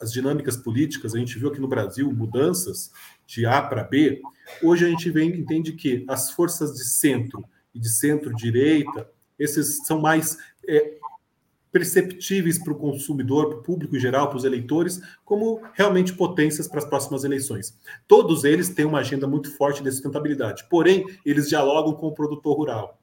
[0.01, 2.91] as dinâmicas políticas, a gente viu aqui no Brasil mudanças
[3.27, 4.21] de A para B.
[4.63, 7.45] Hoje a gente vem, entende que as forças de centro
[7.75, 10.99] e de centro-direita, esses são mais é,
[11.71, 16.67] perceptíveis para o consumidor, para o público em geral, para os eleitores, como realmente potências
[16.67, 17.79] para as próximas eleições.
[18.07, 22.57] Todos eles têm uma agenda muito forte de sustentabilidade, porém, eles dialogam com o produtor
[22.57, 23.01] rural.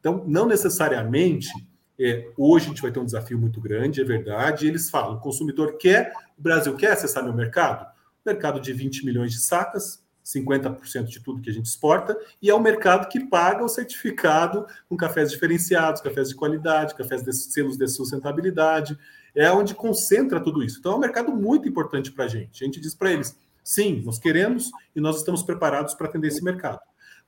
[0.00, 1.50] Então, não necessariamente,
[1.98, 5.20] é, hoje a gente vai ter um desafio muito grande, é verdade, eles falam, o
[5.20, 7.86] consumidor quer, o Brasil quer acessar meu mercado?
[8.24, 12.54] Mercado de 20 milhões de sacas, 50% de tudo que a gente exporta, e é
[12.54, 17.76] o mercado que paga o certificado com cafés diferenciados, cafés de qualidade, cafés de selos
[17.76, 18.98] de sustentabilidade.
[19.34, 20.80] É onde concentra tudo isso.
[20.80, 22.64] Então é um mercado muito importante para a gente.
[22.64, 26.42] A gente diz para eles: sim, nós queremos e nós estamos preparados para atender esse
[26.42, 26.80] mercado.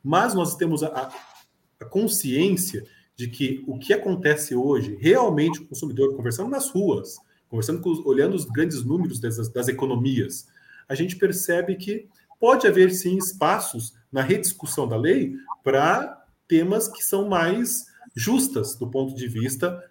[0.03, 1.13] Mas nós temos a,
[1.81, 2.85] a consciência
[3.19, 8.37] de que o que acontece hoje, realmente o consumidor, conversando nas ruas, conversando com, olhando
[8.37, 10.47] os grandes números das, das economias,
[10.89, 17.03] a gente percebe que pode haver sim espaços na rediscussão da lei para temas que
[17.03, 19.83] são mais justas do ponto de vista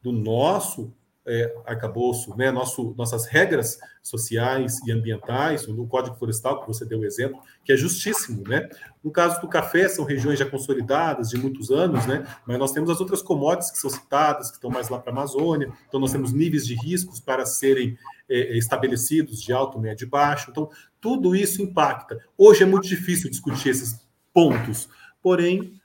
[0.00, 0.94] do nosso
[1.28, 7.00] é, arcabouço, né, nosso, nossas regras sociais e ambientais, no Código Florestal, que você deu
[7.00, 8.42] o exemplo, que é justíssimo.
[8.48, 8.66] Né?
[9.04, 12.26] No caso do café, são regiões já consolidadas de muitos anos, né?
[12.46, 15.14] mas nós temos as outras commodities que são citadas, que estão mais lá para a
[15.14, 20.08] Amazônia, então nós temos níveis de riscos para serem é, estabelecidos de alto, médio e
[20.08, 20.50] baixo.
[20.50, 22.18] Então, tudo isso impacta.
[22.36, 24.00] Hoje é muito difícil discutir esses
[24.32, 24.88] pontos,
[25.22, 25.78] porém,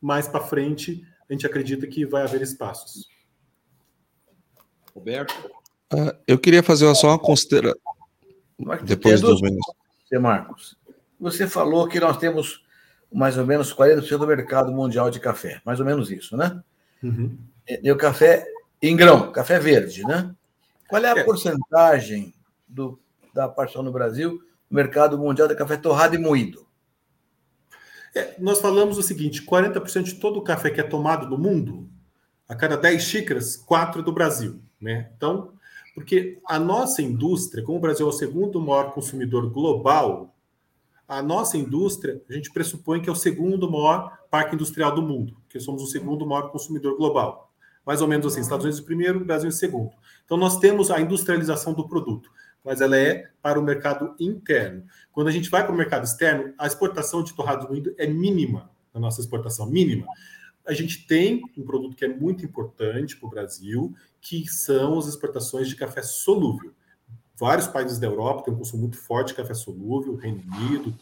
[0.00, 3.17] mais para frente, a gente acredita que vai haver espaços.
[4.98, 5.32] Roberto?
[5.92, 7.80] Uh, eu queria fazer só uma consideração.
[8.84, 10.76] Depois do Você, Marcos,
[11.18, 12.64] você falou que nós temos
[13.12, 16.60] mais ou menos 40% do mercado mundial de café, mais ou menos isso, né?
[17.02, 17.38] Uhum.
[17.66, 18.44] E o café
[18.82, 20.34] em grão, café verde, né?
[20.88, 21.24] Qual é a é.
[21.24, 22.34] porcentagem
[22.66, 22.98] do,
[23.32, 26.66] da participação no Brasil no mercado mundial de café torrado e moído?
[28.14, 31.88] É, nós falamos o seguinte: 40% de todo o café que é tomado no mundo,
[32.48, 34.60] a cada 10 xícaras, 4 é do Brasil.
[34.80, 35.10] Né?
[35.16, 35.52] Então,
[35.94, 40.34] porque a nossa indústria, como o Brasil é o segundo maior consumidor global,
[41.08, 45.36] a nossa indústria, a gente pressupõe que é o segundo maior parque industrial do mundo,
[45.48, 47.50] que somos o segundo maior consumidor global.
[47.84, 49.90] Mais ou menos assim, Estados Unidos primeiro, Brasil segundo.
[50.24, 52.30] Então, nós temos a industrialização do produto,
[52.62, 54.84] mas ela é para o mercado interno.
[55.10, 58.70] Quando a gente vai para o mercado externo, a exportação de torrado moído é mínima,
[58.92, 60.06] a nossa exportação mínima
[60.68, 65.06] a gente tem um produto que é muito importante para o Brasil, que são as
[65.06, 66.72] exportações de café solúvel.
[67.34, 70.94] Vários países da Europa têm um consumo muito forte de café solúvel, Reino Unido,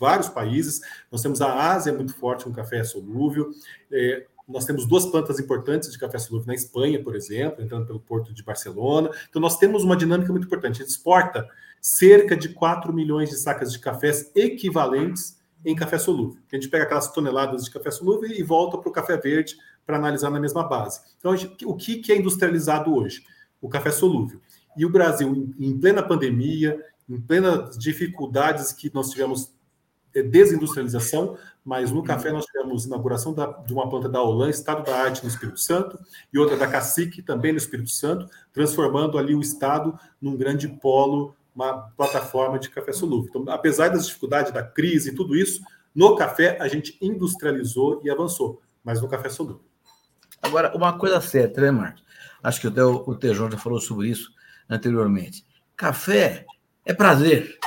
[0.00, 0.80] vários países.
[1.12, 3.50] Nós temos a Ásia muito forte com café solúvel.
[3.92, 8.00] É, nós temos duas plantas importantes de café solúvel na Espanha, por exemplo, entrando pelo
[8.00, 9.10] porto de Barcelona.
[9.30, 10.82] Então, nós temos uma dinâmica muito importante.
[10.82, 11.48] A gente exporta
[11.80, 16.40] cerca de 4 milhões de sacas de cafés equivalentes em café solúvel.
[16.52, 19.96] A gente pega aquelas toneladas de café solúvel e volta para o café verde para
[19.96, 21.00] analisar na mesma base.
[21.18, 23.24] Então, gente, o que, que é industrializado hoje?
[23.60, 24.40] O café solúvel.
[24.76, 29.52] E o Brasil, em plena pandemia, em plenas dificuldades que nós tivemos
[30.14, 34.84] é, desindustrialização, mas no café nós tivemos inauguração da, de uma planta da Olan, Estado
[34.84, 35.98] da Arte no Espírito Santo,
[36.32, 41.34] e outra da Cacique, também no Espírito Santo, transformando ali o Estado num grande polo
[41.54, 43.30] uma plataforma de café solúvel.
[43.30, 45.62] Então, apesar das dificuldades da crise e tudo isso,
[45.94, 49.64] no café a gente industrializou e avançou, mas no café solúvel.
[50.42, 52.04] Agora, uma coisa certa, né, Marcos?
[52.42, 54.30] Acho que até o, Tejão já falou sobre isso
[54.68, 55.46] anteriormente.
[55.76, 56.44] Café
[56.84, 57.58] é prazer,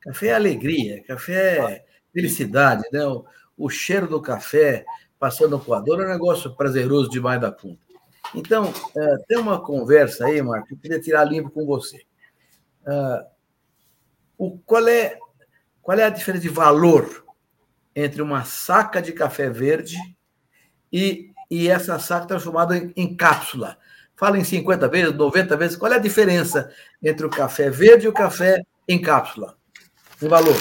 [0.00, 3.04] café é alegria, café é felicidade, né?
[3.06, 3.24] O,
[3.56, 4.84] o cheiro do café
[5.18, 7.80] passando no coador é um negócio prazeroso demais da conta.
[8.34, 12.02] Então, é, tem uma conversa aí, Marcos, que eu queria tirar limpo com você.
[12.86, 13.24] Uh,
[14.38, 15.18] o, qual, é,
[15.82, 17.24] qual é a diferença de valor
[17.94, 19.96] entre uma saca de café verde
[20.92, 23.76] e, e essa saca transformada em, em cápsula?
[24.16, 25.76] Fala em 50 vezes, 90 vezes.
[25.76, 26.70] Qual é a diferença
[27.02, 29.56] entre o café verde e o café em cápsula?
[30.22, 30.56] Em valor?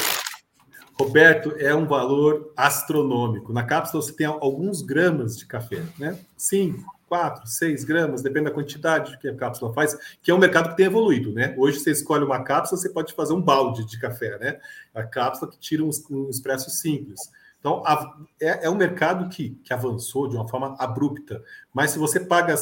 [0.99, 3.53] Roberto, é um valor astronômico.
[3.53, 6.17] Na cápsula você tem alguns gramas de café, né?
[6.37, 10.69] 5, 4, 6 gramas, depende da quantidade que a cápsula faz, que é um mercado
[10.69, 11.55] que tem evoluído, né?
[11.57, 14.59] Hoje você escolhe uma cápsula, você pode fazer um balde de café, né?
[14.93, 17.19] A cápsula que tira um, um expresso simples.
[17.59, 21.43] Então, a, é, é, um mercado que, que avançou de uma forma abrupta.
[21.73, 22.55] Mas se você paga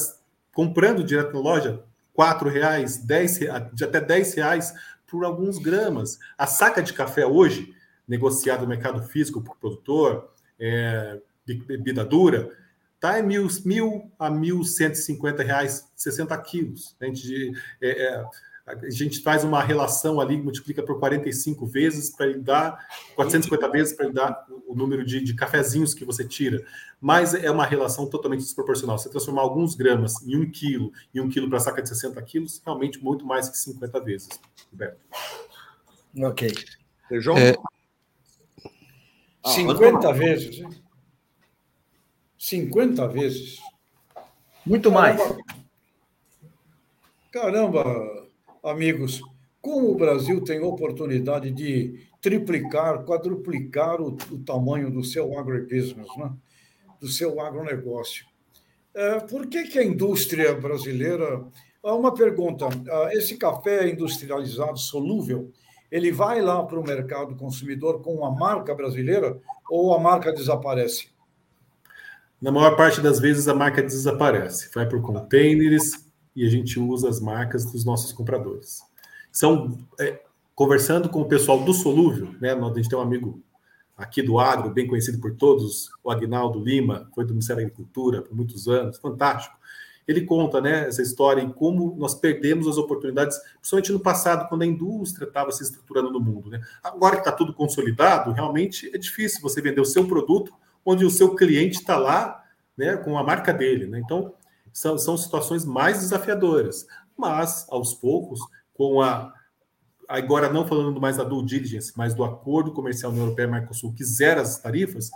[0.54, 1.84] comprando direto na loja,
[2.14, 3.38] quatro reais, dez,
[3.74, 4.74] de até 10 reais
[5.06, 6.18] por alguns gramas.
[6.38, 7.76] A saca de café hoje,
[8.08, 12.52] negociada no mercado físico por produtor, é, bebida dura,
[12.98, 16.96] está em mil, mil a mil cento e cinquenta reais, 60 quilos.
[17.00, 18.26] A gente, é, é,
[18.66, 23.96] a gente faz uma relação ali, multiplica por 45 vezes para ele dar, 450 vezes
[23.96, 26.66] para ele dar o número de, de cafezinhos que você tira.
[27.00, 28.98] Mas é uma relação totalmente desproporcional.
[28.98, 32.62] Você transformar alguns gramas em um quilo e um quilo para saca de 60 quilos,
[32.66, 34.30] realmente muito mais que 50 vezes,
[34.72, 35.00] Roberto.
[36.20, 36.52] Ok.
[37.12, 37.38] João?
[37.38, 37.56] É...
[39.46, 40.87] 50 ah, vezes.
[42.48, 43.60] 50 vezes.
[44.66, 45.20] Muito mais.
[47.30, 48.26] Caramba,
[48.64, 49.22] amigos,
[49.62, 56.32] como o Brasil tem oportunidade de triplicar, quadruplicar o, o tamanho do seu agribusiness, né?
[57.02, 58.26] do seu agronegócio.
[58.96, 61.46] É, por que, que a indústria brasileira.
[61.84, 65.52] Uma pergunta: ah, esse café industrializado solúvel,
[65.92, 69.38] ele vai lá para o mercado consumidor com uma marca brasileira
[69.70, 71.17] ou a marca desaparece?
[72.40, 77.10] Na maior parte das vezes a marca desaparece, vai por containers e a gente usa
[77.10, 78.84] as marcas dos nossos compradores.
[79.32, 80.22] São é,
[80.54, 82.52] conversando com o pessoal do Solúvel, né?
[82.54, 83.42] A gente tem um amigo
[83.98, 88.22] aqui do agro, bem conhecido por todos, o Agnaldo Lima, foi do Ministério da Agricultura
[88.22, 89.58] por muitos anos, fantástico.
[90.08, 94.62] Ele conta né, essa história e como nós perdemos as oportunidades, principalmente no passado, quando
[94.62, 96.50] a indústria estava se estruturando no mundo.
[96.50, 96.62] Né?
[96.82, 100.54] Agora que está tudo consolidado, realmente é difícil você vender o seu produto
[100.88, 102.42] onde o seu cliente está lá
[102.78, 103.88] né, com a marca dele.
[103.88, 104.00] Né?
[104.00, 104.34] Então,
[104.72, 106.88] são, são situações mais desafiadoras.
[107.18, 108.40] Mas, aos poucos,
[108.74, 109.34] com a.
[110.08, 114.42] Agora, não falando mais da due diligence, mas do acordo comercial União Europeia-Mercosul, que zera
[114.42, 115.12] as tarifas,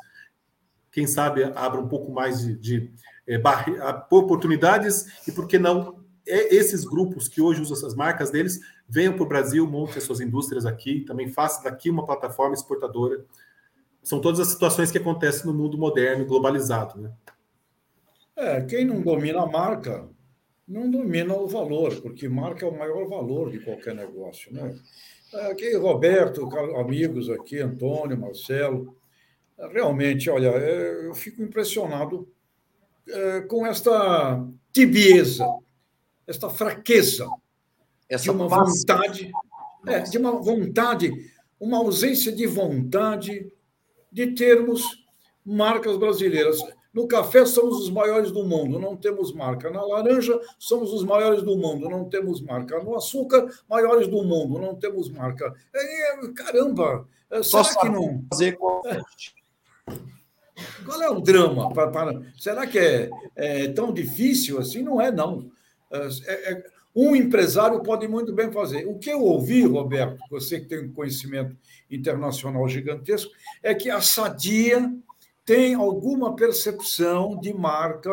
[0.92, 2.92] quem sabe abra um pouco mais de, de
[3.26, 3.72] é, barre,
[4.10, 9.14] oportunidades e, por que não, é, esses grupos que hoje usam essas marcas deles venham
[9.14, 13.24] para o Brasil, montem as suas indústrias aqui, também façam daqui uma plataforma exportadora.
[14.04, 17.00] São todas as situações que acontecem no mundo moderno, globalizado.
[17.00, 17.12] Né?
[18.36, 20.10] É, quem não domina a marca
[20.68, 24.54] não domina o valor, porque marca é o maior valor de qualquer negócio.
[24.54, 24.74] Né?
[25.50, 28.96] Aqui, Roberto, amigos aqui, Antônio, Marcelo,
[29.70, 32.28] realmente, olha, é, eu fico impressionado
[33.08, 35.46] é, com esta tibieza,
[36.26, 37.28] esta fraqueza
[38.10, 39.32] Essa de uma vontade,
[39.86, 41.12] é, de uma vontade,
[41.60, 43.52] uma ausência de vontade
[44.12, 44.84] de termos
[45.46, 46.60] marcas brasileiras.
[46.94, 49.70] No café somos os maiores do mundo, não temos marca.
[49.70, 52.84] Na laranja somos os maiores do mundo, não temos marca.
[52.84, 55.54] No açúcar, maiores do mundo, não temos marca.
[55.74, 58.26] É, caramba, é, será Só que não?
[58.30, 58.58] Fazer
[60.86, 61.74] Qual é o drama?
[61.74, 62.22] Para, para...
[62.38, 64.82] Será que é, é, tão difícil assim?
[64.84, 65.50] Não é, não.
[65.90, 66.64] É, é,
[66.96, 68.86] um empresário pode muito bem fazer.
[68.86, 71.56] O que eu ouvi, Roberto, você que tem um conhecimento
[71.90, 73.32] internacional gigantesco,
[73.64, 74.92] é que a Sadia
[75.46, 78.12] tem alguma percepção de marca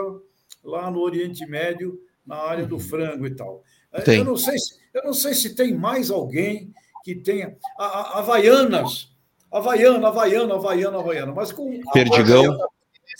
[0.63, 2.81] lá no Oriente Médio, na área do uhum.
[2.81, 3.63] frango e tal.
[4.05, 4.19] Tem.
[4.19, 7.57] Eu não sei se, eu não sei se tem mais alguém que tenha.
[7.79, 9.11] A, a, Havaianas,
[9.51, 11.81] Havaiana, Havaiana, Havaiana, Havaiana, mas com.
[11.93, 12.45] Perdigão.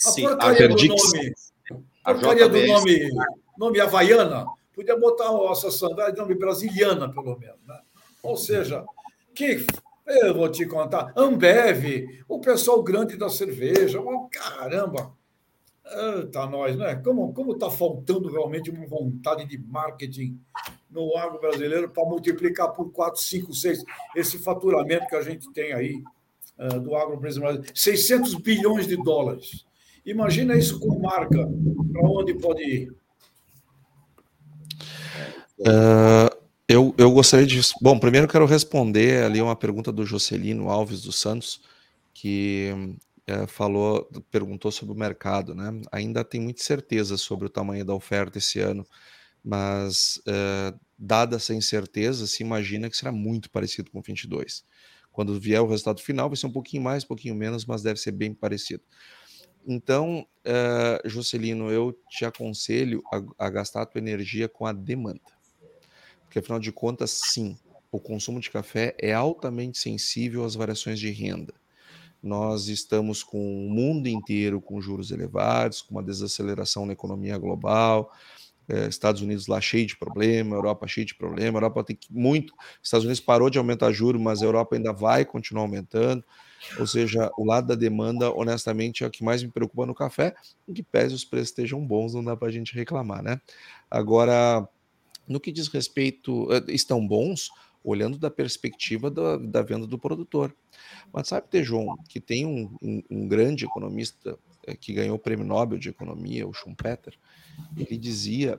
[0.05, 1.33] A porcaria, a do nome.
[2.05, 3.09] A porcaria do nome,
[3.57, 4.45] nome Havaiana,
[4.79, 7.59] podia botar essa sandália brasiliana, pelo menos.
[7.67, 7.77] Né?
[8.23, 8.85] Ou seja,
[9.35, 9.65] que
[10.07, 11.11] eu vou te contar.
[11.17, 13.99] Ambev, o pessoal grande da cerveja.
[14.31, 15.13] Caramba!
[16.31, 16.95] Tá nós, né?
[16.97, 20.39] Como como está faltando realmente uma vontade de marketing
[20.89, 23.83] no agro brasileiro para multiplicar por 4, 5, 6
[24.15, 26.03] esse faturamento que a gente tem aí
[26.59, 27.63] uh, do agro brasileiro.
[27.73, 29.65] 600 bilhões de dólares.
[30.05, 31.49] Imagina isso com marca.
[31.91, 32.98] Para onde pode ir?
[35.59, 37.59] Uh, eu, eu gostaria de.
[37.81, 41.61] Bom, primeiro quero responder ali uma pergunta do Jocelino Alves dos Santos,
[42.13, 42.71] que
[43.27, 45.81] é, falou, perguntou sobre o mercado, né?
[45.91, 48.85] Ainda tem muita certeza sobre o tamanho da oferta esse ano,
[49.43, 54.63] mas é, dada essa incerteza, se imagina que será muito parecido com o 22.
[55.11, 57.99] Quando vier o resultado final, vai ser um pouquinho mais, um pouquinho menos, mas deve
[57.99, 58.83] ser bem parecido.
[59.67, 65.38] Então, é, Jocelino, eu te aconselho a, a gastar a tua energia com a demanda
[66.29, 67.57] porque afinal de contas, sim,
[67.91, 71.55] o consumo de café é altamente sensível às variações de renda.
[72.21, 78.13] Nós estamos com o mundo inteiro com juros elevados, com uma desaceleração na economia global,
[78.67, 82.53] é, Estados Unidos lá cheio de problema, Europa cheio de problema, Europa tem que muito,
[82.83, 86.23] Estados Unidos parou de aumentar juros, mas a Europa ainda vai continuar aumentando,
[86.77, 90.35] ou seja, o lado da demanda, honestamente, é o que mais me preocupa no café,
[90.67, 93.41] em que pese os preços estejam bons, não dá para a gente reclamar, né?
[93.89, 94.69] Agora,
[95.29, 97.51] no que diz respeito, eh, estão bons,
[97.83, 100.53] olhando da perspectiva da, da venda do produtor.
[101.13, 105.45] Mas sabe, Tejon, que tem um, um, um grande economista é, que ganhou o prêmio
[105.45, 107.17] Nobel de Economia, o Schumpeter,
[107.77, 108.57] ele dizia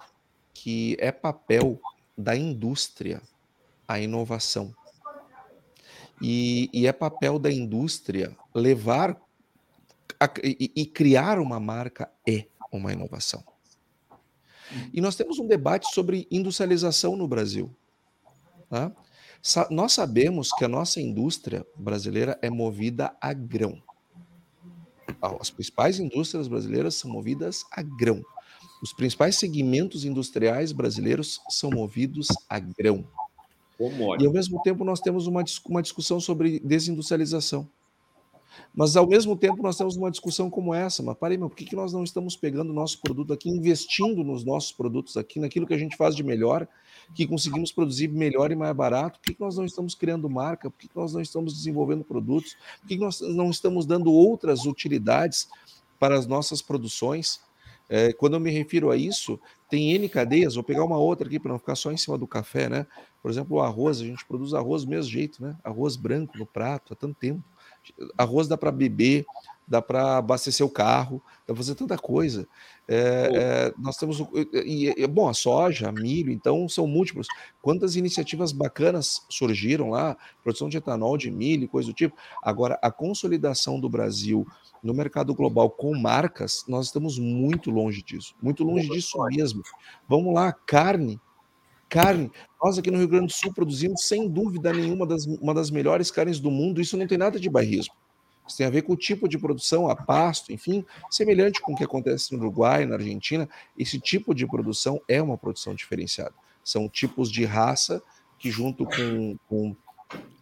[0.55, 1.81] que é papel
[2.17, 3.21] da indústria
[3.87, 4.75] a inovação.
[6.23, 9.21] E, e é papel da indústria levar
[10.19, 13.43] a, e, e criar uma marca é uma inovação.
[14.93, 17.75] E nós temos um debate sobre industrialização no Brasil.
[18.69, 18.93] Tá?
[19.71, 23.83] Nós sabemos que a nossa indústria brasileira é movida a grão.
[25.41, 28.23] As principais indústrias brasileiras são movidas a grão.
[28.83, 33.07] Os principais segmentos industriais brasileiros são movidos a grão.
[34.19, 37.69] E ao mesmo tempo nós temos uma, uma discussão sobre desindustrialização.
[38.75, 41.65] Mas ao mesmo tempo nós temos uma discussão como essa, mas parei, meu, por que,
[41.65, 45.67] que nós não estamos pegando o nosso produto aqui, investindo nos nossos produtos aqui, naquilo
[45.67, 46.67] que a gente faz de melhor,
[47.15, 49.19] que conseguimos produzir melhor e mais barato?
[49.19, 50.71] Por que, que nós não estamos criando marca?
[50.71, 52.57] Por que, que nós não estamos desenvolvendo produtos?
[52.81, 55.49] Por que, que nós não estamos dando outras utilidades
[55.99, 57.41] para as nossas produções?
[57.93, 59.39] É, quando eu me refiro a isso,
[59.69, 62.27] tem N cadeias, vou pegar uma outra aqui para não ficar só em cima do
[62.27, 62.87] café, né?
[63.21, 65.57] Por exemplo, o arroz, a gente produz arroz do mesmo jeito, né?
[65.65, 67.43] Arroz branco no prato há tanto tempo.
[68.17, 69.25] Arroz dá para beber,
[69.67, 72.49] dá para abastecer o carro, dá para fazer tanta coisa.
[72.89, 74.21] É, é, nós temos,
[74.53, 77.29] e, bom, a soja, milho, então são múltiplos.
[77.63, 82.17] Quantas iniciativas bacanas surgiram lá, produção de etanol, de milho, coisa do tipo.
[82.43, 84.45] Agora, a consolidação do Brasil
[84.83, 89.63] no mercado global com marcas, nós estamos muito longe disso, muito longe disso mesmo.
[90.09, 91.21] Vamos lá, carne,
[91.91, 92.31] carne.
[92.63, 96.11] Nós aqui no Rio Grande do Sul produzimos, sem dúvida nenhuma, das, uma das melhores
[96.11, 96.81] carnes do mundo.
[96.81, 97.93] Isso não tem nada de bairrismo.
[98.47, 101.77] Isso tem a ver com o tipo de produção, a pasto, enfim, semelhante com o
[101.77, 103.49] que acontece no Uruguai, na Argentina.
[103.77, 106.35] Esse tipo de produção é uma produção diferenciada.
[106.65, 108.03] São tipos de raça
[108.39, 109.77] que, junto com, com,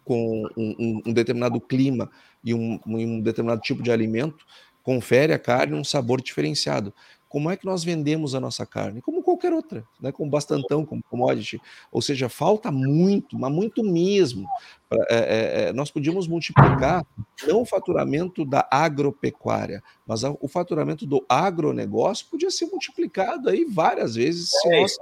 [0.03, 2.09] com um, um, determinado clima
[2.43, 4.45] e um, um determinado tipo de alimento,
[4.81, 6.93] confere à carne um sabor diferenciado.
[7.29, 9.01] Como é que nós vendemos a nossa carne?
[9.01, 10.11] Como qualquer outra, né?
[10.11, 11.61] como bastantão, como commodity.
[11.91, 14.47] Ou seja, falta muito, mas muito mesmo.
[14.91, 17.05] É, é, é, nós podíamos multiplicar
[17.47, 24.15] não o faturamento da agropecuária, mas o faturamento do agronegócio podia ser multiplicado aí várias
[24.15, 24.97] vezes se é, nós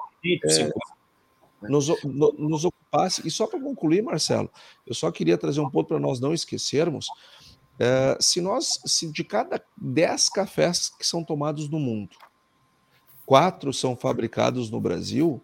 [0.51, 0.71] é,
[1.69, 3.25] nos, no, nos ocupasse.
[3.25, 4.49] E só para concluir, Marcelo,
[4.85, 7.07] eu só queria trazer um ponto para nós não esquecermos
[7.77, 12.15] Uh, se nós, se de cada 10 cafés que são tomados no mundo,
[13.25, 15.43] quatro são fabricados no Brasil,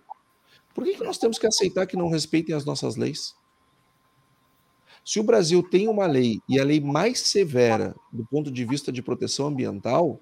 [0.74, 3.36] por que, que nós temos que aceitar que não respeitem as nossas leis?
[5.06, 8.92] Se o Brasil tem uma lei e a lei mais severa do ponto de vista
[8.92, 10.20] de proteção ambiental,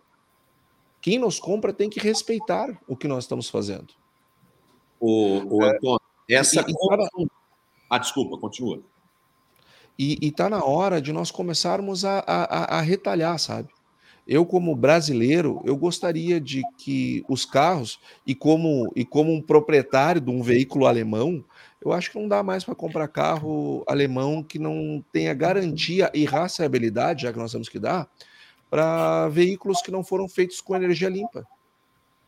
[1.02, 3.94] quem nos compra tem que respeitar o que nós estamos fazendo.
[5.00, 6.62] O, o Antônio, essa.
[6.62, 7.28] E, e,
[7.90, 8.82] ah, desculpa, continua.
[10.04, 13.70] E está na hora de nós começarmos a, a, a, retalhar, sabe?
[14.28, 20.20] Eu, como brasileiro, eu gostaria de que os carros, e como, e como um proprietário
[20.20, 21.46] de um veículo alemão,
[21.80, 26.26] eu acho que não dá mais para comprar carro alemão que não tenha garantia e
[26.26, 28.10] rastreabilidade, já que nós temos que dar,
[28.72, 31.46] para veículos que não foram feitos com energia limpa.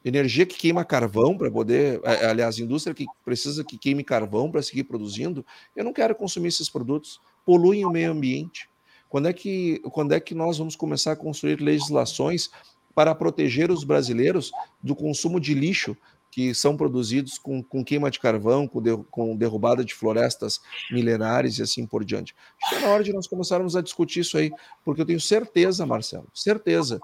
[0.06, 2.00] Energia que queima carvão para poder,
[2.30, 5.44] aliás, indústria que precisa que queime carvão para seguir produzindo.
[5.76, 8.70] Eu não quero consumir esses produtos poluem o meio ambiente?
[9.10, 12.50] Quando é que, quando é que nós vamos começar a construir legislações
[12.96, 15.96] para proteger os brasileiros do consumo de lixo
[16.32, 20.60] que são produzidos com, com queima de carvão, com, de, com derrubada de florestas
[20.92, 22.36] milenares e assim por diante?
[22.72, 24.52] É na hora de nós começarmos a discutir isso aí,
[24.84, 27.00] porque eu tenho certeza, Marcelo, certeza,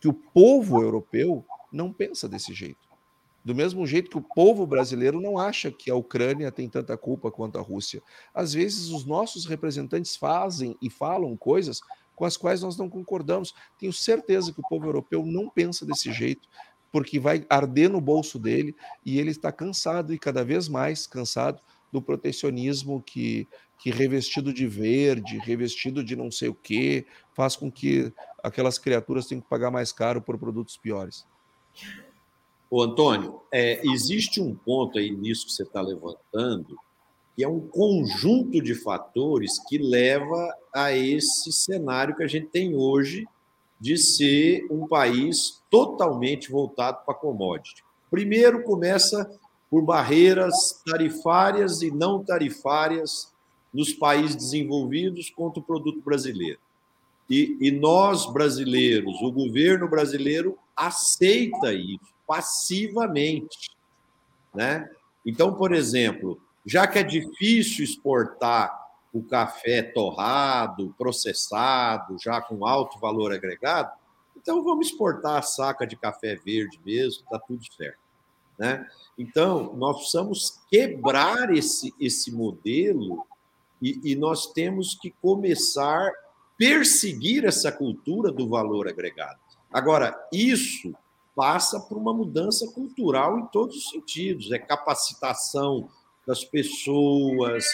[0.00, 2.87] que o povo europeu não pensa desse jeito.
[3.44, 7.30] Do mesmo jeito que o povo brasileiro não acha que a Ucrânia tem tanta culpa
[7.30, 8.02] quanto a Rússia.
[8.34, 11.80] Às vezes, os nossos representantes fazem e falam coisas
[12.14, 13.54] com as quais nós não concordamos.
[13.78, 16.48] Tenho certeza que o povo europeu não pensa desse jeito,
[16.90, 18.74] porque vai arder no bolso dele
[19.04, 21.60] e ele está cansado e cada vez mais cansado
[21.92, 23.46] do protecionismo que,
[23.78, 28.12] que revestido de verde, revestido de não sei o que, faz com que
[28.42, 31.26] aquelas criaturas tenham que pagar mais caro por produtos piores.
[32.70, 36.76] Ô, Antônio, é, existe um ponto aí nisso que você está levantando
[37.38, 42.74] que é um conjunto de fatores que leva a esse cenário que a gente tem
[42.74, 43.28] hoje
[43.80, 47.84] de ser um país totalmente voltado para commodity.
[48.10, 49.30] Primeiro começa
[49.70, 53.32] por barreiras tarifárias e não tarifárias
[53.72, 56.58] nos países desenvolvidos contra o produto brasileiro.
[57.30, 63.70] E, e nós, brasileiros, o governo brasileiro aceita isso passivamente.
[64.54, 64.88] Né?
[65.24, 73.00] Então, por exemplo, já que é difícil exportar o café torrado, processado, já com alto
[73.00, 73.90] valor agregado,
[74.36, 77.98] então vamos exportar a saca de café verde mesmo, está tudo certo.
[78.58, 78.86] Né?
[79.16, 83.26] Então, nós precisamos quebrar esse, esse modelo
[83.80, 86.12] e, e nós temos que começar a
[86.56, 89.38] perseguir essa cultura do valor agregado.
[89.72, 90.94] Agora, isso
[91.38, 95.88] passa por uma mudança cultural em todos os sentidos, é capacitação
[96.26, 97.64] das pessoas,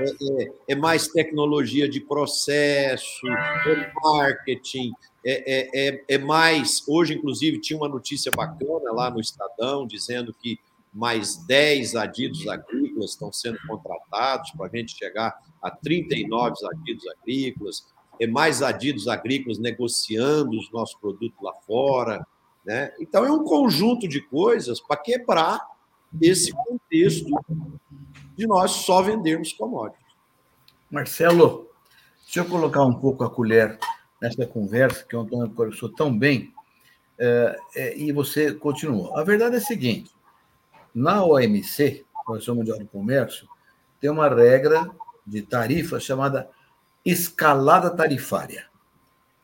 [0.00, 4.90] é, é, é mais tecnologia de processo, é marketing,
[5.24, 6.82] é, é, é, é mais.
[6.88, 10.58] Hoje, inclusive, tinha uma notícia bacana lá no Estadão dizendo que
[10.92, 17.86] mais 10 adidos agrícolas estão sendo contratados para a gente chegar a 39 adidos agrícolas,
[18.20, 22.26] é mais adidos agrícolas negociando os nossos produtos lá fora.
[22.64, 22.92] Né?
[23.00, 25.60] Então, é um conjunto de coisas para quebrar
[26.20, 27.30] esse contexto
[28.36, 30.02] de nós só vendermos commodities.
[30.90, 31.70] Marcelo,
[32.24, 33.78] deixa eu colocar um pouco a colher
[34.20, 36.52] nessa conversa que o Antônio conversou tão bem,
[37.18, 39.20] é, é, e você continua.
[39.20, 40.10] A verdade é a seguinte:
[40.94, 43.48] na OMC, Organização Mundial do Comércio,
[44.00, 44.90] tem uma regra
[45.26, 46.48] de tarifa chamada
[47.04, 48.66] escalada tarifária,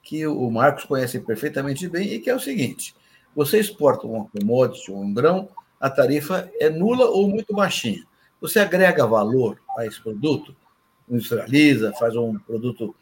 [0.03, 2.95] que o Marcos conhece perfeitamente bem, e que é o seguinte:
[3.39, 8.05] você exporta uma commodity, um grão, a tarifa é nula ou muito baixinha.
[8.41, 10.57] Você agrega valor a esse produto,
[11.09, 12.93] industrializa, faz um produto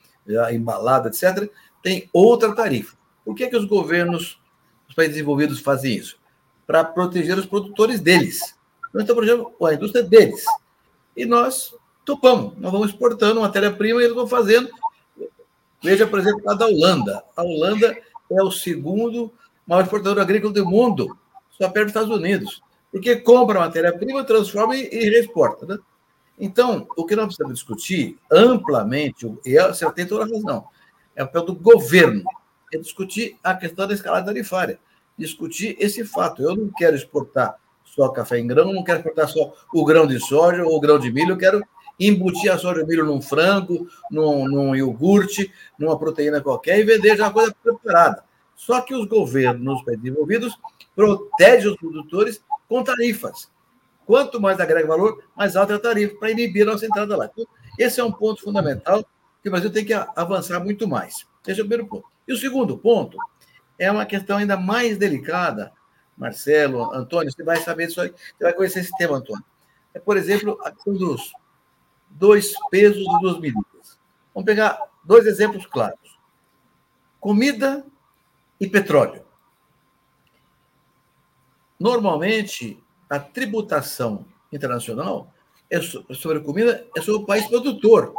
[0.53, 1.51] embalado, etc.,
[1.83, 2.99] tem outra tarifa.
[3.25, 4.39] Por que, que os governos
[4.87, 6.19] dos países desenvolvidos fazem isso?
[6.67, 8.55] Para proteger os produtores deles.
[8.93, 10.45] Nós estamos protegendo a indústria deles.
[11.17, 11.75] E nós
[12.05, 14.69] topamos, nós vamos exportando matéria-prima e eles vão fazendo.
[15.83, 17.25] Veja, por exemplo, a da Holanda.
[17.35, 17.97] A Holanda
[18.31, 19.33] é o segundo
[19.67, 21.19] maior exportador agrícola do mundo,
[21.51, 22.63] só perto dos Estados Unidos.
[22.91, 25.67] Porque compra matéria-prima, transforma e, e reexporta.
[25.67, 25.79] Né?
[26.39, 30.67] Então, o que nós precisamos discutir amplamente, e é, você tem toda a razão,
[31.15, 32.23] é o papel do governo,
[32.73, 34.79] é discutir a questão da escalada tarifária,
[35.19, 36.43] discutir esse fato.
[36.43, 40.21] Eu não quero exportar só café em grão, não quero exportar só o grão de
[40.21, 41.63] soja ou o grão de milho, eu quero
[41.99, 47.17] embutir a soja e milho num frango, num, num iogurte, numa proteína qualquer e vender
[47.17, 48.26] já uma coisa preparada.
[48.57, 50.59] Só que os governos desenvolvidos
[50.95, 53.51] protegem os produtores com tarifas.
[54.07, 57.27] Quanto mais agrega valor, mais alta é a tarifa, para inibir a nossa entrada lá.
[57.27, 57.47] Então,
[57.79, 59.05] esse é um ponto fundamental
[59.43, 61.27] que o Brasil tem que avançar muito mais.
[61.47, 62.09] Esse é o primeiro ponto.
[62.27, 63.19] E o segundo ponto
[63.79, 65.73] é uma questão ainda mais delicada.
[66.17, 69.45] Marcelo, Antônio, você vai saber disso aí, você vai conhecer esse tema, Antônio.
[69.93, 71.33] É, por exemplo, a questão dos
[72.09, 73.99] dois pesos e duas medidas.
[74.33, 76.19] Vamos pegar dois exemplos claros:
[77.21, 77.85] comida
[78.61, 79.23] e petróleo.
[81.79, 85.33] Normalmente, a tributação internacional
[85.71, 88.15] é sobre a comida, é sobre o país produtor.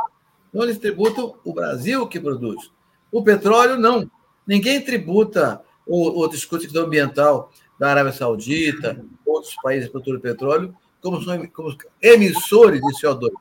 [0.49, 2.71] Então, eles tributam o Brasil que produz.
[3.11, 4.09] O petróleo, não.
[4.45, 11.21] Ninguém tributa o, o discurso ambiental da Arábia Saudita, outros países produtores de petróleo, como,
[11.21, 13.31] são, como emissores de CO2.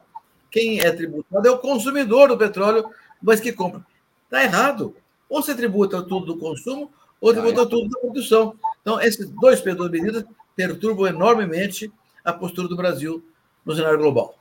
[0.50, 2.88] Quem é tributado é o consumidor do petróleo,
[3.22, 3.84] mas que compra.
[4.24, 4.94] Está errado.
[5.28, 8.54] Ou você tributa tudo do consumo, ou tributa tudo da produção.
[8.80, 10.24] Então, esses dois pesos medidas
[10.54, 11.92] perturbam enormemente
[12.24, 13.22] a postura do Brasil
[13.64, 14.36] no cenário global.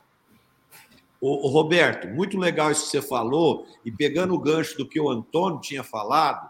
[1.20, 5.08] O, Roberto, muito legal isso que você falou, e pegando o gancho do que o
[5.08, 6.48] Antônio tinha falado,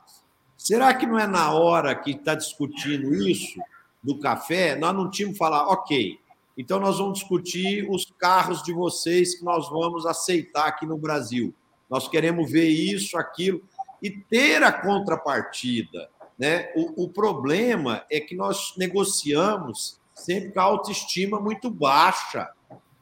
[0.57, 3.61] será que não é na hora que está discutindo isso
[4.03, 6.19] do café, nós não tínhamos que falar, ok,
[6.59, 11.55] então nós vamos discutir os carros de vocês que nós vamos aceitar aqui no Brasil.
[11.89, 13.63] Nós queremos ver isso, aquilo,
[14.03, 16.09] e ter a contrapartida.
[16.39, 16.71] Né?
[16.77, 22.51] O, o problema é que nós negociamos sempre com a autoestima muito baixa.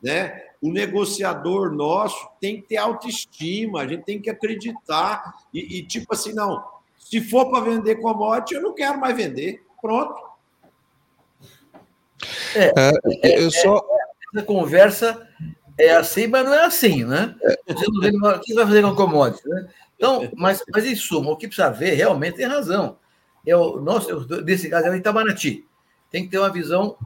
[0.03, 0.43] Né?
[0.61, 5.35] O negociador nosso tem que ter autoestima, a gente tem que acreditar.
[5.53, 6.65] E, e tipo assim, não,
[6.99, 9.63] se for para vender commodity, eu não quero mais vender.
[9.81, 10.23] Pronto.
[12.55, 12.93] É, é,
[13.23, 13.77] é eu só...
[13.77, 15.29] É, essa conversa
[15.79, 17.35] é assim, mas não é assim, né?
[17.67, 19.69] Você não vê o que vai fazer com commodity, né?
[20.05, 22.99] Então, mas, mas em suma, o que precisa ver realmente tem razão.
[23.45, 25.67] Eu, nosso, nesse caso é o Itamaraty.
[26.11, 26.99] Tem que ter uma visão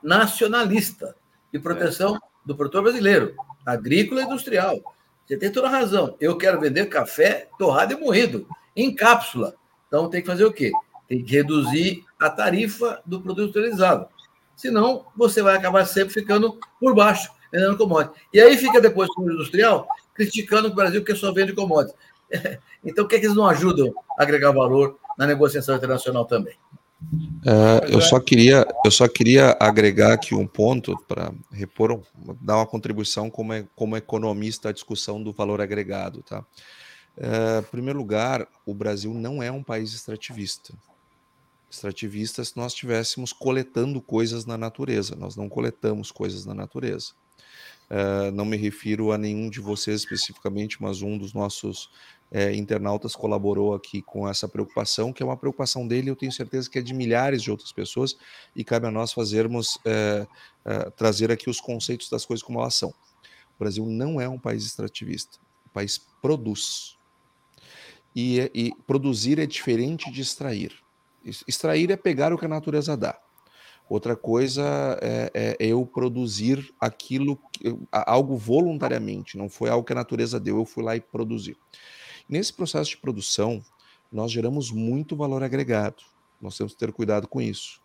[0.00, 1.16] nacionalista
[1.52, 3.34] de proteção do produtor brasileiro.
[3.66, 4.76] agrícola e industrial.
[5.26, 6.14] Você tem toda a razão.
[6.20, 8.46] Eu quero vender café torrado e moído,
[8.76, 9.56] em cápsula.
[9.88, 10.70] Então tem que fazer o quê?
[11.08, 14.06] Tem que reduzir a tarifa do produto industrializado.
[14.54, 18.22] Senão, você vai acabar sempre ficando por baixo, vendendo commodities.
[18.32, 21.98] E aí fica depois o industrial criticando o Brasil que só vende commodities.
[22.86, 26.54] Então, por que, é que eles não ajudam a agregar valor na negociação internacional também?
[27.46, 32.02] É, eu, só queria, eu só queria agregar aqui um ponto para repor,
[32.40, 36.22] dar uma contribuição como, como economista à discussão do valor agregado.
[36.22, 36.44] Tá?
[37.16, 40.74] É, em primeiro lugar, o Brasil não é um país extrativista.
[41.70, 47.12] Extrativista se nós estivéssemos coletando coisas na natureza, nós não coletamos coisas na natureza.
[47.90, 51.90] Uh, não me refiro a nenhum de vocês especificamente, mas um dos nossos
[52.34, 56.68] é, internautas colaborou aqui com essa preocupação, que é uma preocupação dele, eu tenho certeza
[56.68, 58.16] que é de milhares de outras pessoas,
[58.56, 60.26] e cabe a nós fazermos, é,
[60.64, 62.88] é, trazer aqui os conceitos das coisas como elas são.
[62.88, 66.98] O Brasil não é um país extrativista, o país produz.
[68.16, 70.72] E, é, e produzir é diferente de extrair.
[71.46, 73.16] Extrair é pegar o que a natureza dá.
[73.88, 77.38] Outra coisa é, é, eu produzir aquilo,
[77.92, 81.56] algo voluntariamente, não foi algo que a natureza deu, eu fui lá e produzi.
[82.28, 83.62] Nesse processo de produção,
[84.10, 86.02] nós geramos muito valor agregado.
[86.40, 87.80] Nós temos que ter cuidado com isso.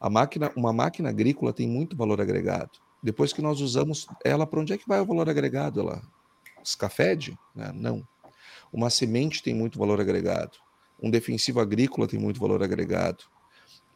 [0.00, 2.78] A máquina, uma máquina agrícola tem muito valor agregado.
[3.02, 5.80] Depois que nós usamos ela, para onde é que vai o valor agregado?
[5.80, 6.02] Ela
[6.62, 7.38] escafede?
[7.54, 7.70] Né?
[7.74, 8.06] Não.
[8.72, 10.58] Uma semente tem muito valor agregado.
[11.00, 13.24] Um defensivo agrícola tem muito valor agregado.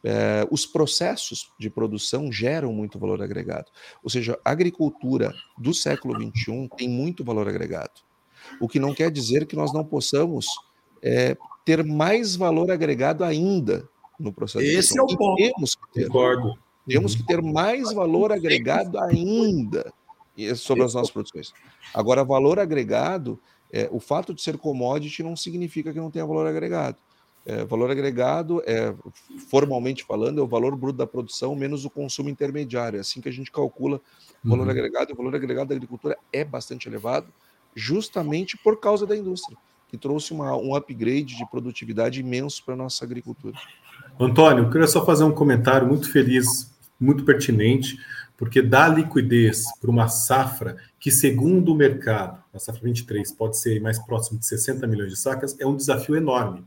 [0.03, 3.71] É, os processos de produção geram muito valor agregado.
[4.03, 8.01] Ou seja, a agricultura do século XXI tem muito valor agregado.
[8.59, 10.45] O que não quer dizer que nós não possamos
[11.01, 11.35] é,
[11.65, 13.87] ter mais valor agregado ainda
[14.19, 14.65] no processo.
[14.65, 15.35] Esse é o ponto.
[15.35, 16.07] Temos que ter.
[16.07, 16.53] Concordo.
[16.87, 19.93] Temos que ter mais valor agregado ainda
[20.55, 21.53] sobre as nossas produções.
[21.93, 23.39] Agora, valor agregado,
[23.71, 26.97] é, o fato de ser commodity não significa que não tenha valor agregado.
[27.45, 28.93] É, valor agregado, é,
[29.49, 32.97] formalmente falando, é o valor bruto da produção menos o consumo intermediário.
[32.97, 34.01] É assim que a gente calcula
[34.43, 34.71] o valor uhum.
[34.71, 35.13] agregado.
[35.13, 37.27] O valor agregado da agricultura é bastante elevado
[37.75, 39.57] justamente por causa da indústria,
[39.87, 43.57] que trouxe uma, um upgrade de produtividade imenso para a nossa agricultura.
[44.19, 47.97] Antônio, eu queria só fazer um comentário muito feliz, muito pertinente,
[48.37, 53.79] porque dar liquidez para uma safra que, segundo o mercado, a safra 23 pode ser
[53.79, 56.63] mais próximo de 60 milhões de sacas, é um desafio enorme.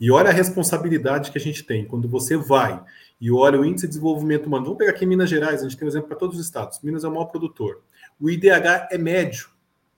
[0.00, 1.84] E olha a responsabilidade que a gente tem.
[1.84, 2.82] Quando você vai
[3.20, 5.86] e olha o índice de desenvolvimento humano, vamos pegar aqui Minas Gerais, a gente tem
[5.86, 6.80] um exemplo para todos os estados.
[6.82, 7.80] Minas é o maior produtor.
[8.20, 9.48] O IDH é médio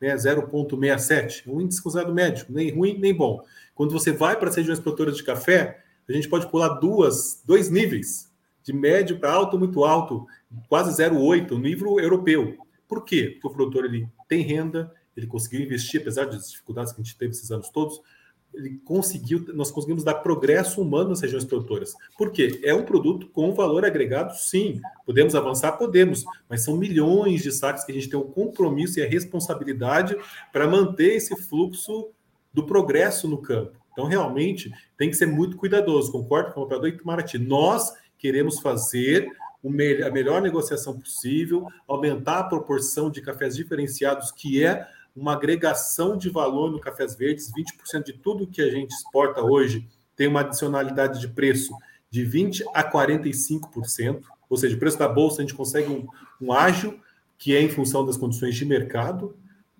[0.00, 3.42] né, 0,67, um índice considerado médio, nem ruim nem bom.
[3.74, 7.68] Quando você vai para as regiões produtoras de café, a gente pode pular duas, dois
[7.68, 8.32] níveis,
[8.62, 10.26] de médio para alto, muito alto,
[10.68, 12.56] quase 0,8, o nível europeu.
[12.86, 13.38] Por quê?
[13.40, 17.16] Porque o produtor ele tem renda, ele conseguiu investir, apesar das dificuldades que a gente
[17.16, 18.00] teve esses anos todos,
[18.54, 21.94] ele conseguiu, nós conseguimos dar progresso humano nas regiões produtoras.
[22.16, 22.60] Por quê?
[22.64, 24.80] É um produto com valor agregado, sim.
[25.06, 25.72] Podemos avançar?
[25.72, 30.16] Podemos, mas são milhões de sacos que a gente tem o compromisso e a responsabilidade
[30.52, 32.10] para manter esse fluxo
[32.52, 33.78] do progresso no campo.
[33.92, 36.12] Então, realmente, tem que ser muito cuidadoso.
[36.12, 37.38] Concordo com o operador Itamaraty.
[37.38, 39.30] Nós queremos fazer
[39.64, 44.86] a melhor negociação possível, aumentar a proporção de cafés diferenciados, que é
[45.18, 49.86] uma agregação de valor no Cafés Verdes, 20% de tudo que a gente exporta hoje
[50.16, 51.72] tem uma adicionalidade de preço
[52.10, 56.06] de 20% a 45%, ou seja, o preço da bolsa a gente consegue um,
[56.40, 56.54] um
[57.36, 59.36] que é em função das condições de mercado,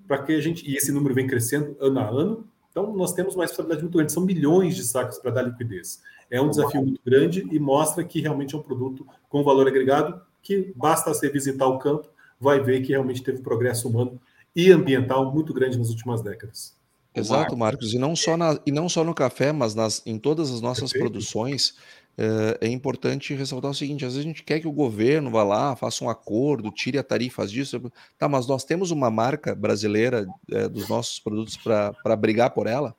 [0.07, 3.34] para que a gente, e esse número vem crescendo ano a ano, então nós temos
[3.34, 6.03] uma responsabilidade muito grande, são milhões de sacos para dar liquidez.
[6.30, 10.20] É um desafio muito grande e mostra que realmente é um produto com valor agregado
[10.43, 12.09] que basta você visitar o campo,
[12.41, 14.20] vai ver que realmente teve progresso humano
[14.59, 16.76] e ambiental muito grande nas últimas décadas.
[17.14, 17.94] Exato, Marcos.
[17.94, 20.90] E não só, na, e não só no café, mas nas, em todas as nossas
[20.90, 21.12] Perfeito.
[21.12, 21.76] produções.
[22.20, 25.44] É, é, importante ressaltar o seguinte: às vezes a gente quer que o governo vá
[25.44, 27.80] lá, faça um acordo, tire a tarifas disso.
[28.18, 32.96] Tá, mas nós temos uma marca brasileira é, dos nossos produtos para brigar por ela?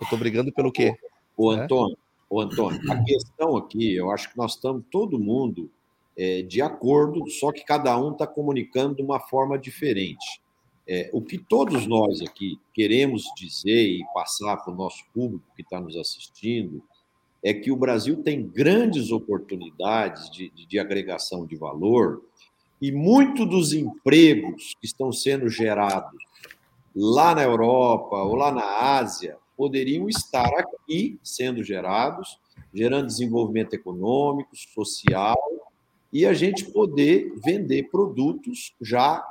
[0.00, 0.96] Eu estou brigando pelo quê?
[1.36, 1.60] O é?
[1.60, 1.96] Antônio,
[2.28, 5.70] o Antônio, a questão aqui, eu acho que nós estamos todo mundo
[6.16, 10.42] é, de acordo, só que cada um está comunicando de uma forma diferente.
[10.90, 15.60] É, o que todos nós aqui queremos dizer e passar para o nosso público que
[15.60, 16.82] está nos assistindo
[17.44, 22.22] é que o Brasil tem grandes oportunidades de, de, de agregação de valor
[22.80, 26.18] e muito dos empregos que estão sendo gerados
[26.96, 32.38] lá na Europa ou lá na Ásia poderiam estar aqui sendo gerados,
[32.72, 35.36] gerando desenvolvimento econômico, social,
[36.10, 39.22] e a gente poder vender produtos já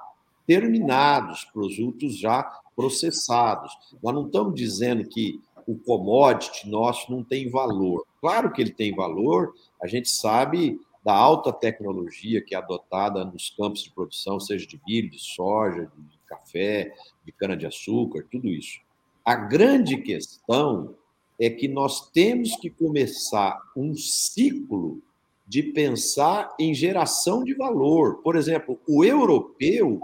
[0.48, 2.44] terminados, produtos já
[2.76, 3.78] processados.
[4.02, 8.06] Nós não estamos dizendo que o commodity nosso não tem valor.
[8.22, 13.50] Claro que ele tem valor, a gente sabe da alta tecnologia que é adotada nos
[13.50, 16.94] campos de produção, seja de milho, de soja, de café,
[17.26, 18.80] de cana-de-açúcar, tudo isso.
[19.24, 20.96] A grande questão
[21.40, 25.02] é que nós temos que começar um ciclo
[25.48, 28.22] de pensar em geração de valor.
[28.22, 30.02] Por exemplo, o europeu,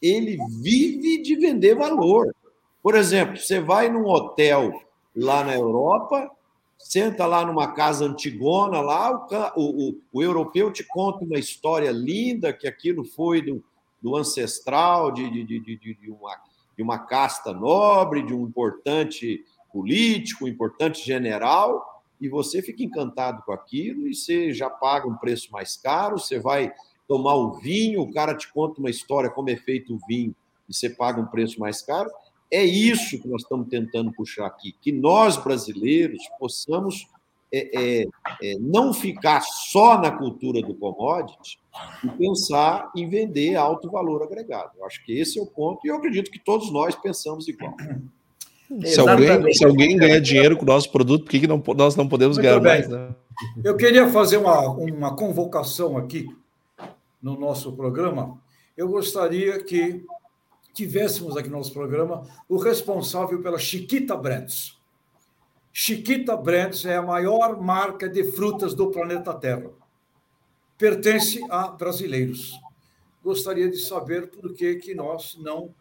[0.00, 2.34] ele vive de vender valor.
[2.82, 4.72] Por exemplo, você vai num hotel
[5.14, 6.30] lá na Europa,
[6.78, 12.52] senta lá numa casa antigona, lá o, o, o europeu te conta uma história linda,
[12.52, 13.62] que aquilo foi do,
[14.00, 16.36] do ancestral, de, de, de, de, uma,
[16.76, 23.42] de uma casta nobre, de um importante político, um importante general, e você fica encantado
[23.44, 26.72] com aquilo e você já paga um preço mais caro, você vai
[27.10, 30.32] tomar o vinho, o cara te conta uma história como é feito o vinho
[30.68, 32.08] e você paga um preço mais caro.
[32.48, 37.08] É isso que nós estamos tentando puxar aqui, que nós brasileiros possamos
[37.52, 38.06] é, é,
[38.40, 41.58] é, não ficar só na cultura do commodity
[42.04, 44.70] e pensar em vender alto valor agregado.
[44.78, 47.74] Eu acho que esse é o ponto, e eu acredito que todos nós pensamos igual.
[48.84, 51.96] Se alguém, se alguém ganha dinheiro com o nosso produto, por que, que não, nós
[51.96, 52.72] não podemos Muito ganhar bem.
[52.72, 52.88] mais?
[52.88, 53.08] Né?
[53.64, 56.28] Eu queria fazer uma, uma convocação aqui
[57.22, 58.40] no nosso programa.
[58.76, 60.04] Eu gostaria que
[60.72, 64.78] tivéssemos aqui no nosso programa o responsável pela Chiquita Brands.
[65.72, 69.70] Chiquita Brands é a maior marca de frutas do planeta Terra.
[70.76, 72.58] Pertence a brasileiros.
[73.22, 75.74] Gostaria de saber por que, que nós não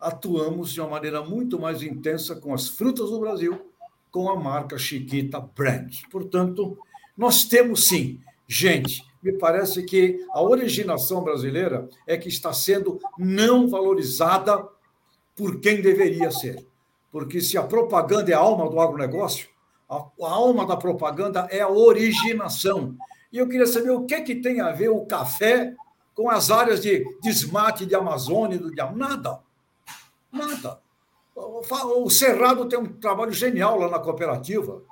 [0.00, 3.72] atuamos de uma maneira muito mais intensa com as frutas do Brasil,
[4.10, 5.92] com a marca Chiquita Brand.
[6.10, 6.78] Portanto,
[7.16, 13.66] nós temos sim, gente, me parece que a originação brasileira é que está sendo não
[13.66, 14.68] valorizada
[15.34, 16.64] por quem deveria ser.
[17.10, 19.48] Porque se a propaganda é a alma do agronegócio,
[19.88, 22.94] a, a alma da propaganda é a originação.
[23.32, 25.74] E eu queria saber o que, que tem a ver o café
[26.14, 29.40] com as áreas de desmate de Amazônia, do nada.
[30.30, 30.80] Nada.
[31.34, 34.82] O Cerrado tem um trabalho genial lá na cooperativa,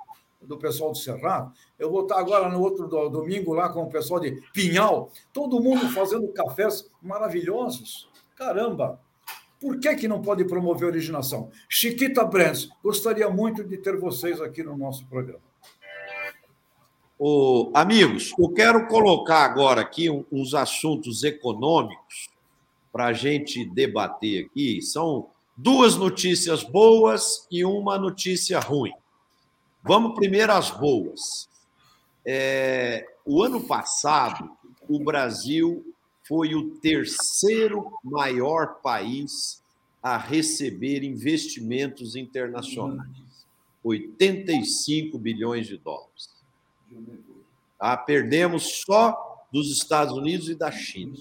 [0.45, 1.51] do pessoal do Cerrado.
[1.77, 5.89] Eu vou estar agora no outro domingo lá com o pessoal de Pinhal, todo mundo
[5.89, 8.09] fazendo cafés maravilhosos.
[8.35, 8.99] Caramba!
[9.59, 11.49] Por que, que não pode promover originação?
[11.69, 15.39] Chiquita Brands, gostaria muito de ter vocês aqui no nosso programa.
[17.17, 22.29] Ô, amigos, eu quero colocar agora aqui uns assuntos econômicos
[22.91, 24.81] para a gente debater aqui.
[24.81, 28.91] São duas notícias boas e uma notícia ruim.
[29.83, 31.49] Vamos primeiro às boas.
[32.25, 34.49] É, o ano passado,
[34.87, 35.93] o Brasil
[36.25, 39.61] foi o terceiro maior país
[40.01, 43.23] a receber investimentos internacionais
[43.83, 46.29] 85 bilhões de dólares.
[47.79, 51.15] Ah, perdemos só dos Estados Unidos e da China.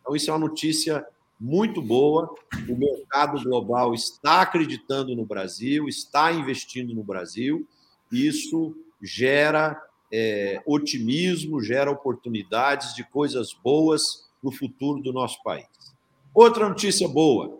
[0.00, 1.06] Então, isso é uma notícia
[1.38, 2.34] muito boa.
[2.68, 7.66] O mercado global está acreditando no Brasil, está investindo no Brasil.
[8.12, 9.80] Isso gera
[10.12, 15.66] é, otimismo, gera oportunidades de coisas boas no futuro do nosso país.
[16.34, 17.58] Outra notícia boa: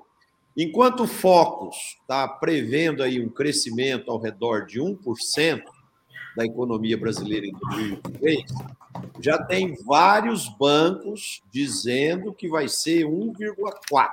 [0.56, 5.62] enquanto o Focus está prevendo aí um crescimento ao redor de 1%
[6.36, 8.44] da economia brasileira em 2023,
[9.20, 14.08] já tem vários bancos dizendo que vai ser 1,4%,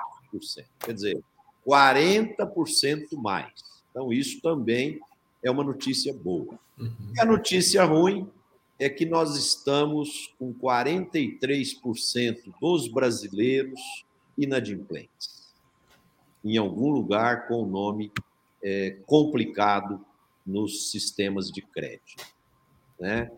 [0.78, 1.22] quer dizer,
[1.66, 3.52] 40% mais.
[3.90, 5.00] Então, isso também
[5.42, 6.58] é uma notícia boa.
[6.78, 7.12] Uhum.
[7.16, 8.28] E a notícia ruim
[8.78, 14.04] é que nós estamos com 43% dos brasileiros
[14.38, 15.54] inadimplentes,
[16.42, 18.10] em algum lugar com o nome
[18.62, 20.04] é, complicado
[20.46, 22.24] nos sistemas de crédito.
[22.98, 23.30] Né?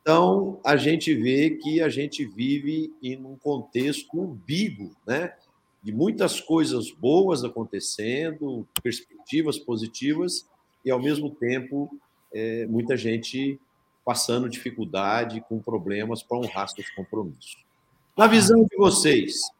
[0.00, 5.34] Então, a gente vê que a gente vive em um contexto umbigo, né?
[5.82, 10.48] de muitas coisas boas acontecendo, perspectivas positivas,
[10.86, 11.90] e, ao mesmo tempo,
[12.32, 13.60] é, muita gente
[14.04, 17.56] passando dificuldade, com problemas para honrar seus compromissos.
[18.16, 19.50] Na visão de vocês,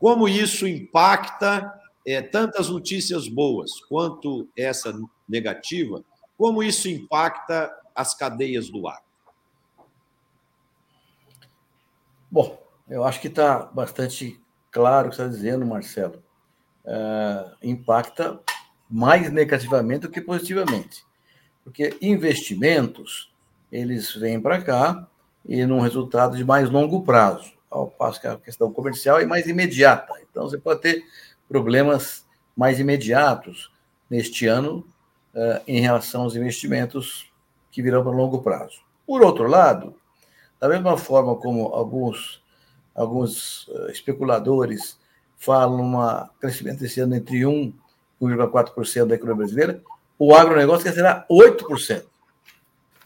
[0.00, 1.72] como isso impacta
[2.06, 4.92] é, tantas notícias boas quanto essa
[5.28, 6.02] negativa
[6.36, 9.02] como isso impacta as cadeias do ar?
[12.30, 14.40] Bom, eu acho que está bastante
[14.70, 16.22] claro o que está dizendo, Marcelo.
[16.84, 18.40] É, impacta
[18.94, 21.04] mais negativamente do que positivamente.
[21.64, 23.28] Porque investimentos,
[23.72, 25.08] eles vêm para cá
[25.44, 27.52] e num resultado de mais longo prazo.
[27.68, 30.14] ao passo que a questão comercial é mais imediata.
[30.30, 31.02] Então, você pode ter
[31.48, 32.24] problemas
[32.56, 33.72] mais imediatos
[34.08, 34.86] neste ano
[35.34, 37.28] uh, em relação aos investimentos
[37.72, 38.78] que virão para longo prazo.
[39.04, 39.96] Por outro lado,
[40.60, 42.40] da mesma forma como alguns,
[42.94, 45.00] alguns uh, especuladores
[45.36, 47.72] falam um crescimento esse ano entre 1
[48.30, 49.82] e 1,4% da economia brasileira,
[50.18, 52.04] o agronegócio será 8%.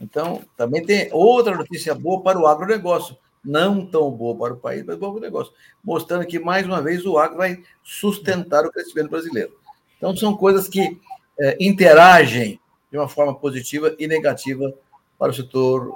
[0.01, 4.85] Então, também tem outra notícia boa para o agronegócio, não tão boa para o país,
[4.85, 5.53] mas boa para o negócio,
[5.83, 9.53] mostrando que, mais uma vez, o agro vai sustentar o crescimento brasileiro.
[9.97, 11.01] Então, são coisas que
[11.39, 12.61] é, interagem
[12.91, 14.73] de uma forma positiva e negativa
[15.19, 15.95] para o setor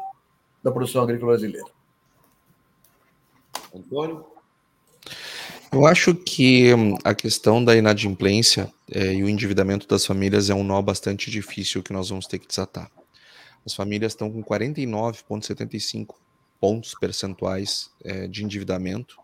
[0.62, 1.68] da produção agrícola brasileira.
[3.74, 4.31] Antônio?
[5.72, 10.54] Eu acho que hum, a questão da inadimplência é, e o endividamento das famílias é
[10.54, 12.90] um nó bastante difícil que nós vamos ter que desatar.
[13.64, 16.14] As famílias estão com 49,75
[16.60, 19.16] pontos percentuais é, de endividamento.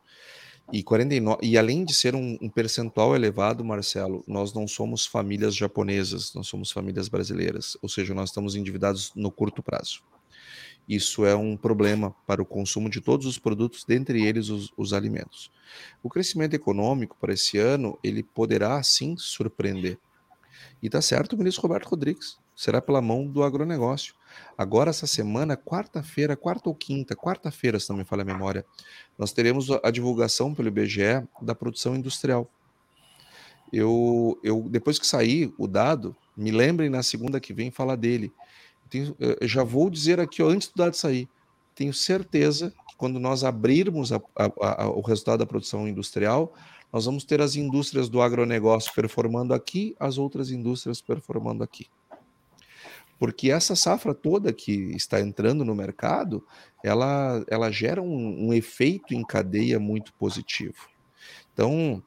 [0.73, 5.55] E, 49, e além de ser um, um, percentual elevado, Marcelo, nós não somos famílias
[5.55, 10.03] japonesas, nós somos famílias brasileiras, ou seja, nós estamos endividados no curto prazo.
[10.89, 14.95] Isso é um problema para o consumo de todos os produtos, dentre eles os, os
[14.95, 15.53] alimentos.
[16.03, 19.99] O crescimento econômico para esse ano, ele poderá sim surpreender.
[20.83, 24.15] E está certo o ministro Roberto Rodrigues, será pela mão do agronegócio.
[24.57, 28.65] Agora, essa semana, quarta-feira, quarta ou quinta, quarta-feira, se não me falha a memória,
[29.17, 32.51] nós teremos a divulgação pelo IBGE da produção industrial.
[33.73, 38.33] Eu, eu depois que sair o dado, me lembrem na segunda que vem falar dele.
[38.89, 41.29] Tenho, já vou dizer aqui, ó, antes do dado sair,
[41.75, 46.53] tenho certeza que quando nós abrirmos a, a, a, o resultado da produção industrial,
[46.93, 51.87] nós vamos ter as indústrias do agronegócio performando aqui, as outras indústrias performando aqui
[53.19, 56.47] porque essa safra toda que está entrando no mercado,
[56.85, 60.89] ela, ela gera um, um efeito em cadeia muito positivo.
[61.53, 62.03] Então,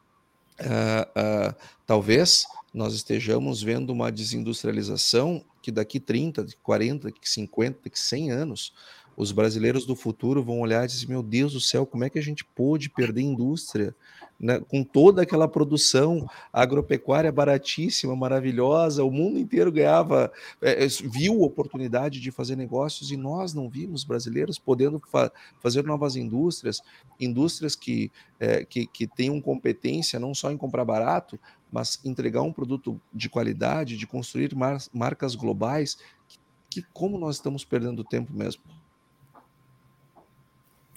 [0.65, 1.55] uh,
[1.85, 8.73] talvez nós estejamos vendo uma desindustrialização que daqui 30, 40, 50, 100 anos,
[9.15, 12.17] os brasileiros do futuro vão olhar e dizer: meu Deus do céu, como é que
[12.17, 13.95] a gente pôde perder indústria?
[14.41, 22.19] Né, com toda aquela produção agropecuária baratíssima, maravilhosa, o mundo inteiro ganhava, é, viu oportunidade
[22.19, 26.81] de fazer negócios e nós não vimos brasileiros podendo fa fazer novas indústrias,
[27.19, 31.39] indústrias que, é, que, que tenham competência não só em comprar barato,
[31.71, 37.35] mas entregar um produto de qualidade, de construir mar marcas globais, que, que como nós
[37.35, 38.63] estamos perdendo tempo mesmo.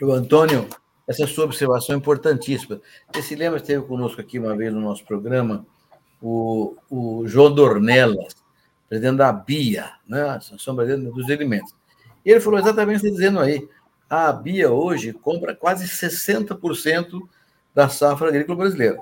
[0.00, 0.66] O Antônio,
[1.06, 2.80] essa sua observação é importantíssima.
[3.12, 5.66] Você se lembra, esteve conosco aqui uma vez no nosso programa,
[6.20, 8.34] o, o João Dornelas,
[8.88, 11.74] presidente da BIA, né, Associação Brasileira dos Alimentos.
[12.24, 13.68] E ele falou exatamente o que está dizendo aí.
[14.08, 17.20] A BIA hoje compra quase 60%
[17.74, 18.98] da safra agrícola brasileira,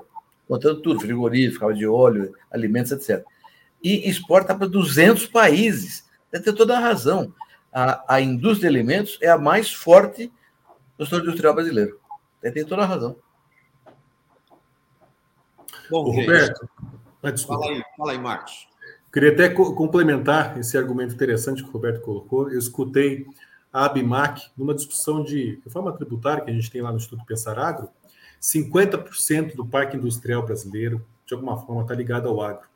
[0.47, 3.23] contando tudo, frigorífico, de óleo, alimentos, etc.
[3.81, 6.05] E exporta para 200 países.
[6.31, 7.33] Deve ter toda a razão.
[7.71, 10.31] A, a indústria de alimentos é a mais forte
[11.03, 11.99] do setor industrial brasileiro.
[12.41, 13.15] Ele tem toda a razão.
[15.89, 16.67] Bom, Roberto,
[17.45, 18.67] fala aí, fala aí, Marcos.
[19.11, 22.49] Queria até complementar esse argumento interessante que o Roberto colocou.
[22.49, 23.27] Eu escutei
[23.71, 27.59] a Abimac numa discussão de reforma tributária que a gente tem lá no Instituto Pensar
[27.59, 27.89] Agro.
[28.41, 32.67] 50% do parque industrial brasileiro, de alguma forma, está ligado ao agro.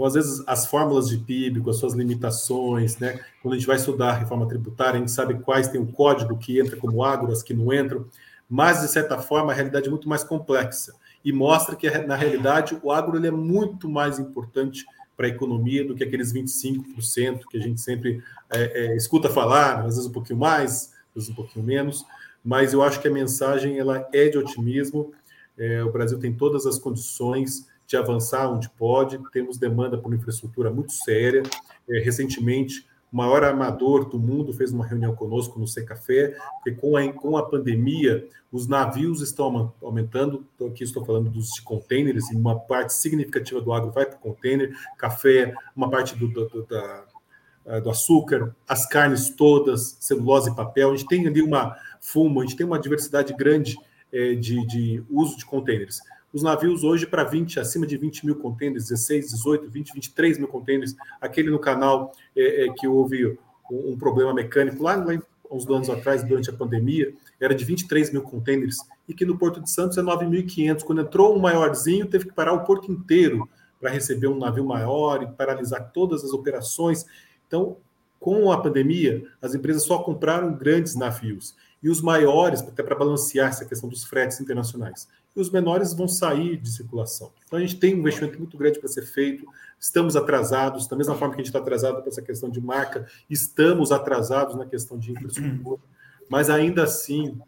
[0.00, 3.20] Então, às vezes, as fórmulas de PIB, com as suas limitações, né?
[3.42, 6.38] Quando a gente vai estudar a reforma tributária, a gente sabe quais tem o código
[6.38, 8.06] que entra como agro, as que não entram,
[8.48, 12.80] mas, de certa forma, a realidade é muito mais complexa e mostra que, na realidade,
[12.82, 17.58] o agro ele é muito mais importante para a economia do que aqueles 25% que
[17.58, 21.34] a gente sempre é, é, escuta falar, às vezes um pouquinho mais, às vezes um
[21.34, 22.06] pouquinho menos,
[22.42, 25.12] mas eu acho que a mensagem ela é de otimismo.
[25.58, 30.70] É, o Brasil tem todas as condições de avançar onde pode, temos demanda por infraestrutura
[30.70, 31.42] muito séria.
[31.88, 36.96] É, recentemente, o maior armador do mundo fez uma reunião conosco no Secafé, porque com
[36.96, 40.46] a, com a pandemia, os navios estão aumentando.
[40.54, 44.20] Então, aqui estou falando dos containers, e uma parte significativa do agro vai para o
[44.20, 50.92] container, café, uma parte do, do, da, do açúcar, as carnes todas, celulose e papel.
[50.92, 53.76] A gente tem ali uma fumo, a gente tem uma diversidade grande
[54.12, 55.98] é, de, de uso de containers
[56.32, 60.48] os navios hoje para 20, acima de 20 mil contêineres, 16, 18, 20, 23 mil
[60.48, 60.94] contêineres.
[61.20, 63.26] Aquele no canal é, é, que houve
[63.70, 65.18] um, um, problema mecânico lá, lá
[65.50, 68.78] uns anos atrás, durante a pandemia, era de 23 mil contêineres,
[69.08, 70.84] e que no Porto de Santos é 9.500.
[70.84, 73.48] Quando entrou um maiorzinho, teve que parar o porto inteiro
[73.80, 77.04] para receber um navio maior e paralisar todas as operações.
[77.48, 77.78] Então,
[78.20, 81.56] com a pandemia, as empresas só compraram grandes navios.
[81.82, 85.08] e os maiores, até para balancear essa questão dos fretes internacionais.
[85.34, 87.32] E os menores vão sair de circulação.
[87.46, 89.46] Então a gente tem um investimento muito grande para ser feito,
[89.78, 93.06] estamos atrasados, da mesma forma que a gente está atrasado para essa questão de marca,
[93.28, 95.80] estamos atrasados na questão de infraestrutura,
[96.28, 97.40] mas ainda assim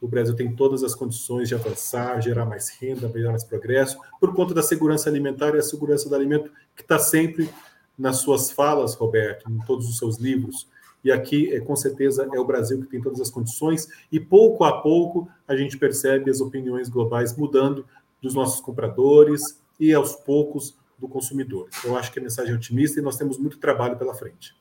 [0.00, 4.32] o Brasil tem todas as condições de avançar, gerar mais renda, gerar mais progresso, por
[4.34, 7.50] conta da segurança alimentar e a segurança do alimento, que está sempre
[7.98, 10.68] nas suas falas, Roberto, em todos os seus livros.
[11.04, 14.64] E aqui, é, com certeza, é o Brasil que tem todas as condições, e pouco
[14.64, 17.86] a pouco a gente percebe as opiniões globais mudando
[18.20, 21.68] dos nossos compradores e, aos poucos, do consumidor.
[21.84, 24.56] Eu acho que a mensagem é otimista e nós temos muito trabalho pela frente.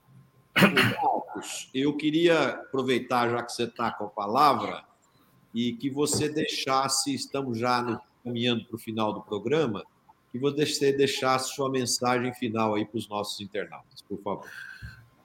[1.38, 4.84] Marcos, eu queria aproveitar, já que você está com a palavra,
[5.54, 9.84] e que você deixasse, estamos já no, caminhando para o final do programa,
[10.32, 14.46] que você deixasse sua mensagem final aí para os nossos internautas, por favor.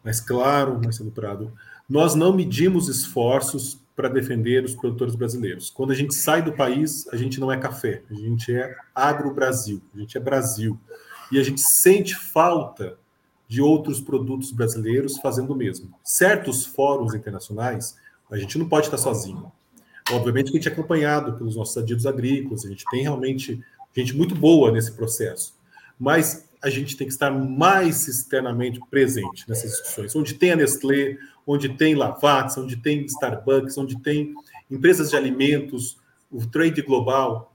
[0.05, 1.53] Mas claro, Marcelo Prado,
[1.89, 5.71] nós não medimos esforços para defender os produtores brasileiros.
[5.71, 9.83] Quando a gente sai do país, a gente não é café, a gente é agro-Brasil,
[9.95, 10.79] a gente é Brasil.
[11.31, 12.99] E a gente sente falta
[13.47, 15.93] de outros produtos brasileiros fazendo o mesmo.
[16.03, 17.97] Certos fóruns internacionais,
[18.31, 19.53] a gente não pode estar sozinho.
[20.11, 23.63] Obviamente que a gente é acompanhado pelos nossos adidos agrícolas, a gente tem realmente
[23.95, 25.55] gente muito boa nesse processo,
[25.99, 31.19] mas a gente tem que estar mais externamente presente nessas discussões, onde tem a Nestlé,
[31.47, 34.35] onde tem Lavazza, onde tem Starbucks, onde tem
[34.71, 35.99] empresas de alimentos,
[36.31, 37.55] o trade global,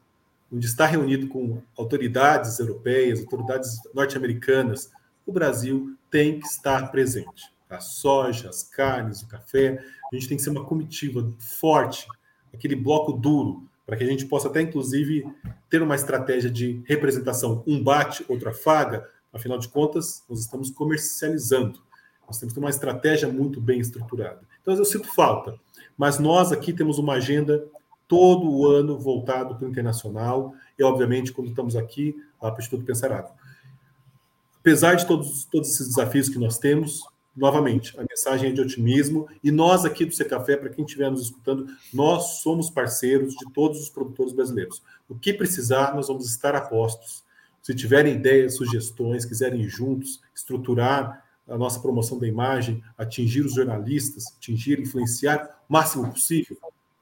[0.52, 4.92] onde está reunido com autoridades europeias, autoridades norte-americanas,
[5.26, 7.52] o Brasil tem que estar presente.
[7.70, 12.08] A soja, as carnes, o café, a gente tem que ser uma comitiva forte
[12.54, 15.26] aquele bloco duro, para que a gente possa até, inclusive,
[15.70, 21.80] ter uma estratégia de representação, um bate, outra faga, afinal de contas, nós estamos comercializando.
[22.28, 24.42] Nós temos que ter uma estratégia muito bem estruturada.
[24.62, 25.58] Então, eu sinto falta,
[25.98, 27.66] mas nós aqui temos uma agenda
[28.10, 32.62] todo o ano voltado para o internacional, e, obviamente, quando estamos aqui, lá para o
[32.62, 33.30] Instituto Pensarado.
[34.60, 37.04] Apesar de todos, todos esses desafios que nós temos,
[37.38, 41.22] novamente, a mensagem é de otimismo e nós aqui do Secafé, para quem estiver nos
[41.22, 44.82] escutando, nós somos parceiros de todos os produtores brasileiros.
[45.08, 47.24] O que precisar, nós vamos estar a postos.
[47.62, 53.54] Se tiverem ideias, sugestões, quiserem ir juntos, estruturar a nossa promoção da imagem, atingir os
[53.54, 56.58] jornalistas, atingir, influenciar o máximo possível,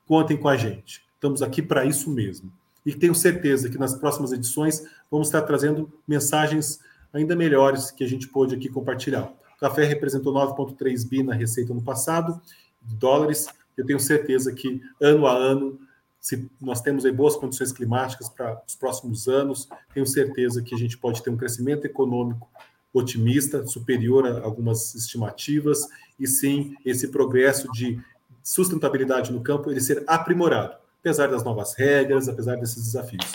[0.06, 1.04] contem com a gente.
[1.16, 2.52] Estamos aqui para isso mesmo.
[2.86, 6.80] E tenho certeza que nas próximas edições vamos estar trazendo mensagens
[7.12, 9.34] ainda melhores que a gente pôde aqui compartilhar.
[9.56, 12.40] O café representou 9,3 bi na receita no passado,
[12.82, 13.48] dólares.
[13.78, 15.80] Eu tenho certeza que ano a ano,
[16.20, 20.98] se nós temos boas condições climáticas para os próximos anos, tenho certeza que a gente
[20.98, 22.50] pode ter um crescimento econômico
[22.94, 25.88] otimista, superior a algumas estimativas,
[26.20, 28.02] e sim esse progresso de
[28.42, 33.34] sustentabilidade no campo ele ser aprimorado, apesar das novas regras, apesar desses desafios.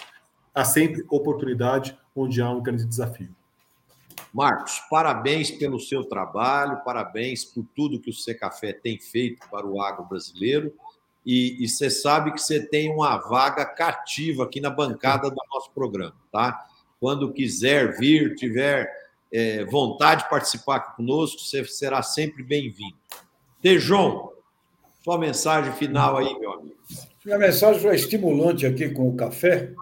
[0.54, 3.34] Há sempre oportunidade onde há um grande desafio.
[4.32, 9.82] Marcos, parabéns pelo seu trabalho, parabéns por tudo que o Secafé tem feito para o
[9.82, 10.72] agro brasileiro.
[11.26, 16.14] E, você sabe que você tem uma vaga cativa aqui na bancada do nosso programa,
[16.32, 16.66] tá?
[16.98, 18.90] Quando quiser vir, tiver
[19.32, 22.96] é, vontade de participar conosco, você será sempre bem-vindo.
[23.60, 24.32] Tejon,
[25.04, 26.76] sua mensagem final aí, meu amigo.
[27.24, 29.74] Minha mensagem foi estimulante aqui com o café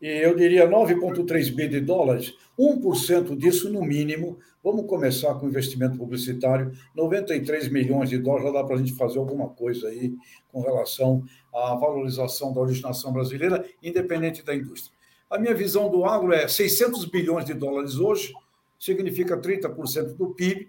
[0.00, 4.38] e eu diria 9,3 bi de dólares, 1% disso no mínimo.
[4.64, 9.18] Vamos começar com investimento publicitário, 93 milhões de dólares, já dá para a gente fazer
[9.18, 10.14] alguma coisa aí
[10.50, 11.22] com relação
[11.54, 14.94] à valorização da originação brasileira, independente da indústria.
[15.28, 18.32] A minha visão do agro é 600 bilhões de dólares hoje,
[18.78, 20.68] significa 30% do PIB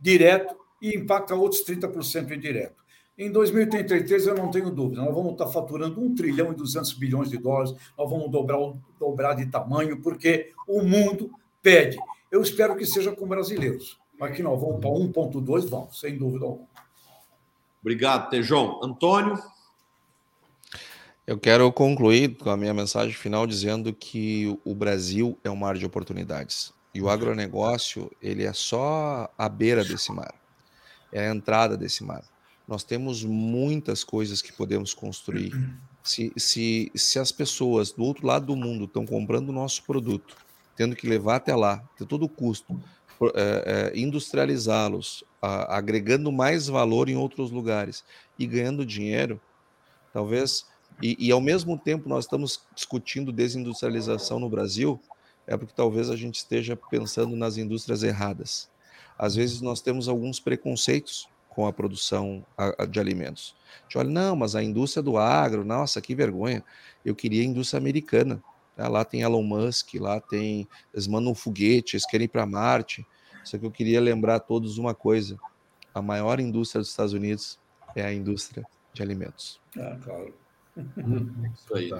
[0.00, 2.81] direto e impacta outros 30% indireto.
[3.16, 7.28] Em 2033, eu não tenho dúvida, nós vamos estar faturando 1 trilhão e 200 bilhões
[7.28, 8.58] de dólares, nós vamos dobrar,
[8.98, 11.30] dobrar de tamanho, porque o mundo
[11.62, 11.98] pede.
[12.30, 16.46] Eu espero que seja com brasileiros, mas que nós vamos para 1,2, vamos, sem dúvida
[16.46, 16.66] alguma.
[17.82, 18.80] Obrigado, Tejão.
[18.82, 19.38] Antônio?
[21.26, 25.76] Eu quero concluir com a minha mensagem final dizendo que o Brasil é um mar
[25.76, 26.72] de oportunidades.
[26.94, 30.34] E o agronegócio, ele é só a beira desse mar.
[31.12, 32.31] É a entrada desse mar.
[32.66, 35.52] Nós temos muitas coisas que podemos construir.
[36.02, 40.36] Se, se, se as pessoas do outro lado do mundo estão comprando o nosso produto,
[40.76, 42.80] tendo que levar até lá, ter todo o custo,
[43.34, 48.04] é, é, industrializá-los, agregando mais valor em outros lugares
[48.38, 49.40] e ganhando dinheiro,
[50.12, 50.66] talvez.
[51.00, 55.00] E, e, ao mesmo tempo nós estamos discutindo desindustrialização no Brasil,
[55.46, 58.68] é porque talvez a gente esteja pensando nas indústrias erradas.
[59.18, 62.44] Às vezes nós temos alguns preconceitos com a produção
[62.88, 63.54] de alimentos.
[63.80, 66.64] A gente olha, não, mas a indústria do agro, nossa, que vergonha.
[67.04, 68.42] Eu queria a indústria americana.
[68.76, 68.88] Né?
[68.88, 70.66] Lá tem Elon Musk, lá tem.
[70.94, 73.06] Eles mandam um foguete, eles querem ir para Marte.
[73.44, 75.38] Só que eu queria lembrar a todos uma coisa:
[75.94, 77.58] a maior indústria dos Estados Unidos
[77.94, 79.60] é a indústria de alimentos.
[79.78, 80.34] Ah, claro.
[81.54, 81.90] Isso aí.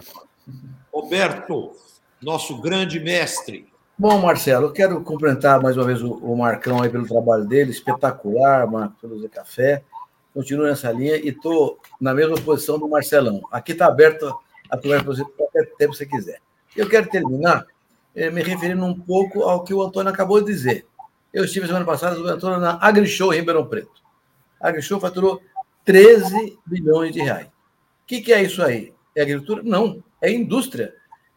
[0.91, 1.73] Roberto,
[2.19, 3.71] nosso grande mestre.
[3.95, 7.69] Bom, Marcelo, eu quero cumprimentar mais uma vez o, o Marcão aí pelo trabalho dele,
[7.69, 9.83] espetacular, Marco, pelo Zé Café.
[10.33, 13.47] Continuo nessa linha e estou na mesma posição do Marcelão.
[13.51, 14.35] Aqui está aberto
[14.67, 16.41] a conversa para você qualquer tempo você quiser.
[16.75, 17.67] Eu quero terminar
[18.15, 20.87] eh, me referindo um pouco ao que o Antônio acabou de dizer.
[21.31, 24.01] Eu estive semana passada, o Antônio, na AgriShow em Ribeirão Preto.
[24.59, 25.39] A AgriShow faturou
[25.85, 27.45] 13 bilhões de reais.
[27.45, 27.51] O
[28.07, 28.91] que, que é isso aí?
[29.15, 29.61] É agricultura?
[29.63, 30.95] Não, é indústria.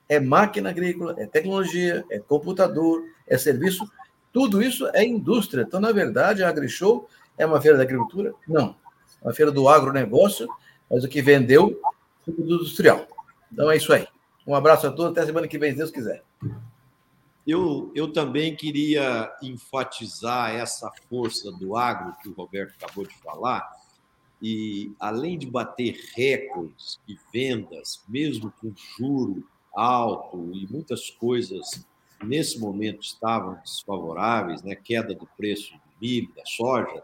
[0.09, 3.91] É máquina agrícola, é tecnologia, é computador, é serviço.
[4.33, 5.63] Tudo isso é indústria.
[5.63, 8.35] Então, na verdade, a AgriShow é uma feira da agricultura?
[8.47, 8.77] Não.
[9.23, 10.49] É uma feira do agronegócio,
[10.91, 11.81] mas o que vendeu
[12.25, 13.07] foi industrial.
[13.53, 14.07] Então é isso aí.
[14.47, 16.23] Um abraço a todos, até semana que vem, se Deus quiser.
[17.47, 23.69] Eu, eu também queria enfatizar essa força do agro que o Roberto acabou de falar.
[24.43, 29.45] E além de bater recordes de vendas, mesmo com juro
[29.77, 31.87] alto e muitas coisas
[32.24, 34.74] nesse momento estavam desfavoráveis, né?
[34.74, 37.03] queda do preço do milho, da soja,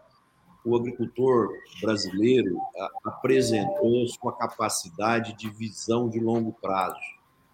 [0.65, 1.49] o agricultor
[1.81, 2.57] brasileiro
[3.03, 6.99] apresentou sua capacidade de visão de longo prazo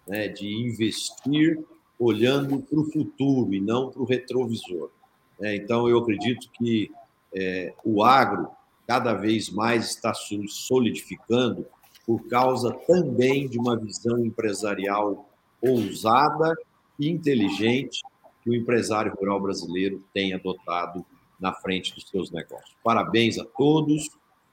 [0.06, 1.62] né, de investir
[1.98, 4.90] olhando para o futuro e não para o retrovisor.
[5.38, 5.56] Né?
[5.56, 6.90] Então, eu acredito que
[7.34, 8.48] é, o agro
[8.86, 11.64] cada vez mais está solidificando
[12.06, 15.28] por causa também de uma visão empresarial
[15.62, 16.54] ousada
[16.98, 18.00] e inteligente
[18.42, 21.04] que o empresário rural brasileiro tem adotado
[21.38, 22.76] na frente dos seus negócios.
[22.82, 24.08] Parabéns a todos.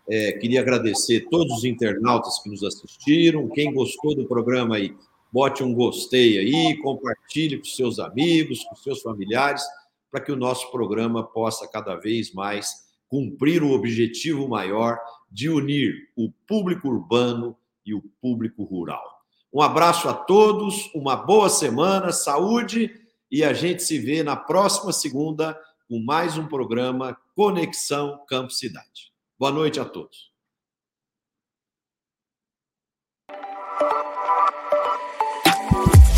[0.10, 3.50] É, queria agradecer todos os internautas que nos assistiram.
[3.50, 4.96] Quem gostou do programa aí,
[5.32, 9.64] bote um gostei aí, compartilhe com seus amigos, com seus familiares,
[10.10, 14.98] para que o nosso programa possa cada vez mais cumprir o objetivo maior
[15.30, 19.04] de unir o público urbano e o público rural.
[19.54, 22.94] Um abraço a todos, uma boa semana, saúde
[23.32, 29.12] e a gente se vê na próxima segunda com mais um programa Conexão Campo Cidade.
[29.40, 30.37] Boa noite a todos.